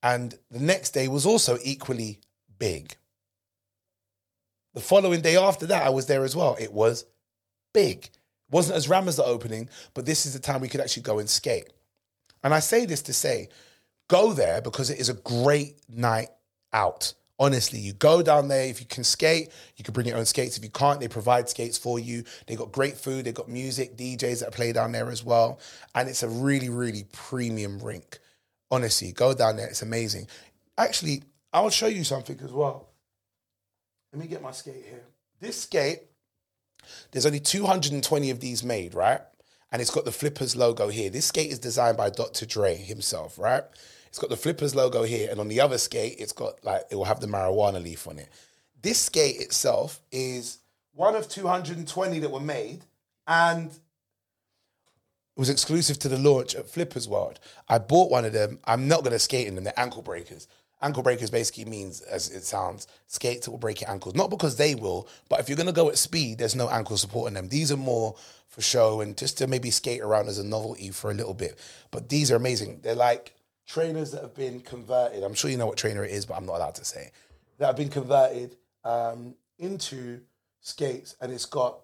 [0.03, 2.19] And the next day was also equally
[2.59, 2.95] big.
[4.73, 6.55] The following day after that, I was there as well.
[6.59, 7.05] It was
[7.73, 8.09] big.
[8.51, 11.19] Wasn't as ram as the opening, but this is the time we could actually go
[11.19, 11.71] and skate.
[12.43, 13.49] And I say this to say,
[14.07, 16.29] go there because it is a great night
[16.73, 17.13] out.
[17.39, 18.65] Honestly, you go down there.
[18.65, 20.57] If you can skate, you can bring your own skates.
[20.57, 22.23] If you can't, they provide skates for you.
[22.47, 23.25] They got great food.
[23.25, 25.59] They got music, DJs that play down there as well,
[25.95, 28.19] and it's a really, really premium rink.
[28.69, 29.67] Honestly, go down there.
[29.67, 30.27] It's amazing.
[30.77, 32.89] Actually, I'll show you something as well.
[34.11, 35.03] Let me get my skate here.
[35.39, 35.99] This skate,
[37.11, 39.21] there's only 220 of these made, right?
[39.71, 41.09] And it's got the Flippers logo here.
[41.09, 42.45] This skate is designed by Dr.
[42.45, 43.63] Dre himself, right?
[44.13, 46.95] It's got the Flippers logo here, and on the other skate, it's got like it
[46.95, 48.29] will have the marijuana leaf on it.
[48.79, 50.59] This skate itself is
[50.93, 52.85] one of 220 that were made,
[53.25, 53.79] and it
[55.35, 57.39] was exclusive to the launch at Flippers World.
[57.67, 58.59] I bought one of them.
[58.65, 59.63] I'm not going to skate in them.
[59.63, 60.47] They're ankle breakers.
[60.79, 64.13] Ankle breakers basically means, as it sounds, skates will break your ankles.
[64.13, 66.97] Not because they will, but if you're going to go at speed, there's no ankle
[66.97, 67.49] support in them.
[67.49, 68.15] These are more
[68.47, 71.57] for show and just to maybe skate around as a novelty for a little bit.
[71.89, 72.81] But these are amazing.
[72.83, 73.33] They're like
[73.65, 75.23] trainers that have been converted.
[75.23, 77.11] I'm sure you know what trainer it is, but I'm not allowed to say.
[77.57, 80.21] That have been converted um, into
[80.61, 81.79] skates, and it's got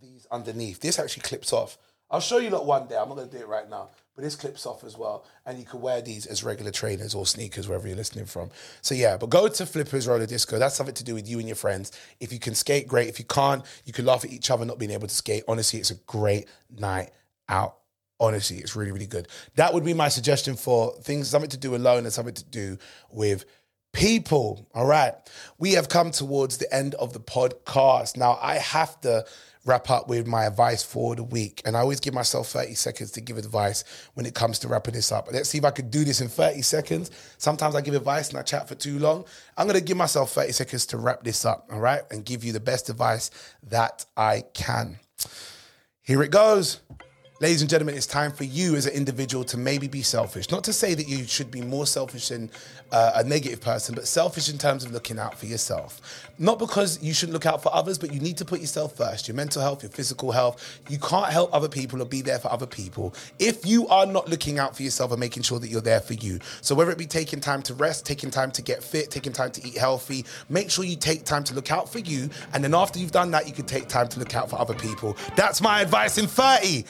[0.00, 0.80] these underneath.
[0.80, 1.78] This actually clips off.
[2.10, 2.96] I'll show you lot one day.
[2.96, 5.58] I'm not going to do it right now, but this clips off as well, and
[5.58, 8.50] you can wear these as regular trainers or sneakers wherever you're listening from.
[8.82, 10.58] So yeah, but go to Flippers Roller Disco.
[10.58, 11.92] That's something to do with you and your friends.
[12.20, 13.08] If you can skate, great.
[13.08, 15.44] If you can't, you can laugh at each other not being able to skate.
[15.48, 17.10] Honestly, it's a great night
[17.48, 17.78] out.
[18.20, 19.28] Honestly, it's really, really good.
[19.56, 22.78] That would be my suggestion for things, something to do alone and something to do
[23.10, 23.44] with
[23.92, 24.68] people.
[24.74, 25.14] All right.
[25.58, 28.16] We have come towards the end of the podcast.
[28.16, 29.24] Now, I have to
[29.64, 31.62] wrap up with my advice for the week.
[31.64, 33.84] And I always give myself 30 seconds to give advice
[34.14, 35.28] when it comes to wrapping this up.
[35.32, 37.10] Let's see if I could do this in 30 seconds.
[37.38, 39.24] Sometimes I give advice and I chat for too long.
[39.56, 42.02] I'm going to give myself 30 seconds to wrap this up, all right?
[42.10, 43.30] And give you the best advice
[43.68, 44.98] that I can.
[46.02, 46.80] Here it goes.
[47.40, 50.52] Ladies and gentlemen, it's time for you as an individual to maybe be selfish.
[50.52, 52.48] Not to say that you should be more selfish than
[52.92, 56.30] uh, a negative person, but selfish in terms of looking out for yourself.
[56.38, 59.26] Not because you shouldn't look out for others, but you need to put yourself first
[59.26, 60.80] your mental health, your physical health.
[60.88, 64.28] You can't help other people or be there for other people if you are not
[64.28, 66.38] looking out for yourself and making sure that you're there for you.
[66.60, 69.50] So, whether it be taking time to rest, taking time to get fit, taking time
[69.50, 72.30] to eat healthy, make sure you take time to look out for you.
[72.52, 74.74] And then after you've done that, you can take time to look out for other
[74.74, 75.16] people.
[75.34, 76.84] That's my advice in 30.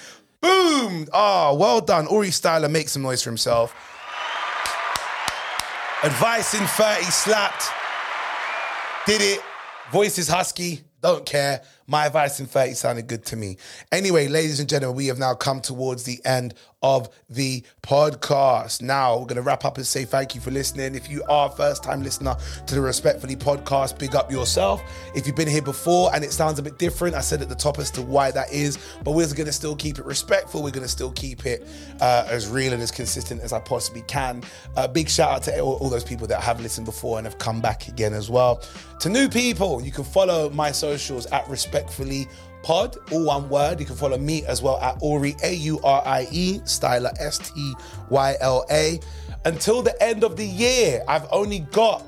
[0.45, 1.09] Boom!
[1.11, 2.07] Oh, well done.
[2.07, 3.75] Aurie Styla makes some noise for himself.
[6.03, 7.65] Advice in 30 slapped.
[9.07, 9.41] Did it.
[9.91, 10.83] Voice is husky.
[11.01, 11.63] Don't care.
[11.87, 13.59] My advice in 30 sounded good to me.
[13.93, 16.55] Anyway, ladies and gentlemen, we have now come towards the end
[16.85, 18.83] of the podcast.
[18.83, 20.95] Now, we're going to wrap up and say thank you for listening.
[20.95, 24.83] If you are a first time listener to the Respectfully podcast, big up yourself.
[25.15, 27.55] If you've been here before and it sounds a bit different, I said at the
[27.55, 30.63] top as to why that is, but we're going to still keep it respectful.
[30.63, 31.67] We're going to still keep it
[32.03, 34.43] uh, as real and as consistent as I possibly can.
[34.77, 37.39] Uh, big shout out to all, all those people that have listened before and have
[37.39, 38.63] come back again as well.
[39.01, 42.29] To new people, you can follow my socials at Respectfully
[42.63, 43.81] pod, all one word.
[43.81, 47.51] You can follow me as well at Aurie, A U R I E, Styla, S
[47.51, 47.75] T
[48.11, 49.01] Y L A.
[49.45, 52.05] Until the end of the year, I've only got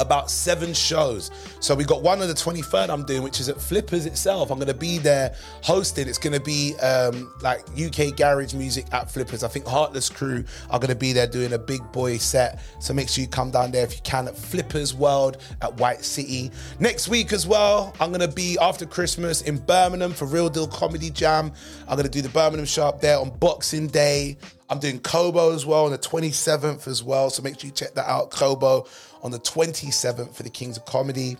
[0.00, 1.30] about seven shows.
[1.60, 4.50] So we got one on the 23rd I'm doing, which is at Flippers itself.
[4.50, 6.08] I'm going to be there hosting.
[6.08, 9.44] It's going to be um, like UK garage music at Flippers.
[9.44, 12.60] I think Heartless Crew are going to be there doing a big boy set.
[12.80, 16.04] So make sure you come down there if you can at Flippers World at White
[16.04, 16.50] City.
[16.78, 20.66] Next week as well, I'm going to be after Christmas in Birmingham for Real Deal
[20.66, 21.52] Comedy Jam.
[21.88, 24.38] I'm going to do the Birmingham show up there on Boxing Day.
[24.70, 27.28] I'm doing Kobo as well on the 27th as well.
[27.28, 28.30] So make sure you check that out.
[28.30, 28.86] Kobo
[29.22, 31.36] on the 27th for the Kings of Comedy.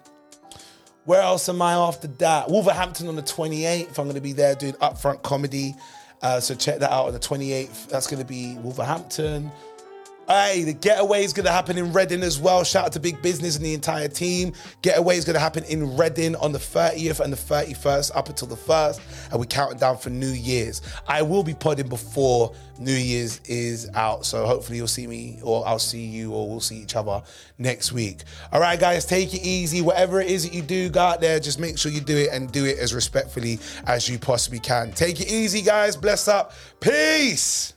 [1.05, 2.51] Where else am I after that?
[2.51, 3.99] Wolverhampton on the 28th.
[3.99, 5.74] I'm going to be there doing upfront comedy.
[6.22, 7.89] Uh, so check that out on the 28th.
[7.89, 9.51] That's going to be Wolverhampton.
[10.31, 12.62] Hey, the getaway is going to happen in Reading as well.
[12.62, 14.53] Shout out to Big Business and the entire team.
[14.81, 18.47] Getaway is going to happen in Reading on the 30th and the 31st up until
[18.47, 19.01] the 1st.
[19.33, 20.83] And we're counting down for New Year's.
[21.09, 24.24] I will be podding before New Year's is out.
[24.24, 27.24] So hopefully you'll see me or I'll see you or we'll see each other
[27.59, 28.22] next week.
[28.53, 29.83] All right, guys, take it easy.
[29.83, 32.28] Whatever it is that you do, go out there, just make sure you do it
[32.31, 34.93] and do it as respectfully as you possibly can.
[34.93, 35.97] Take it easy, guys.
[35.97, 36.53] Bless up.
[36.78, 37.72] Peace.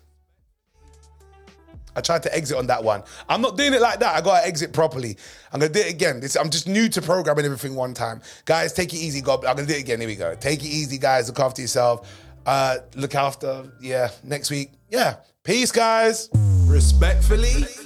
[1.96, 3.04] I tried to exit on that one.
[3.30, 4.16] I'm not doing it like that.
[4.16, 5.18] I gotta exit properly.
[5.52, 6.20] I'm gonna do it again.
[6.20, 8.22] This, I'm just new to programming everything one time.
[8.46, 9.22] Guys, take it easy.
[9.22, 10.00] God, I'm gonna do it again.
[10.00, 10.36] Here we go.
[10.36, 11.28] Take it easy, guys.
[11.28, 12.10] Look after yourself.
[12.46, 14.72] Uh, look after, yeah, next week.
[14.90, 15.16] Yeah.
[15.44, 16.30] Peace, guys.
[16.66, 17.83] Respectfully.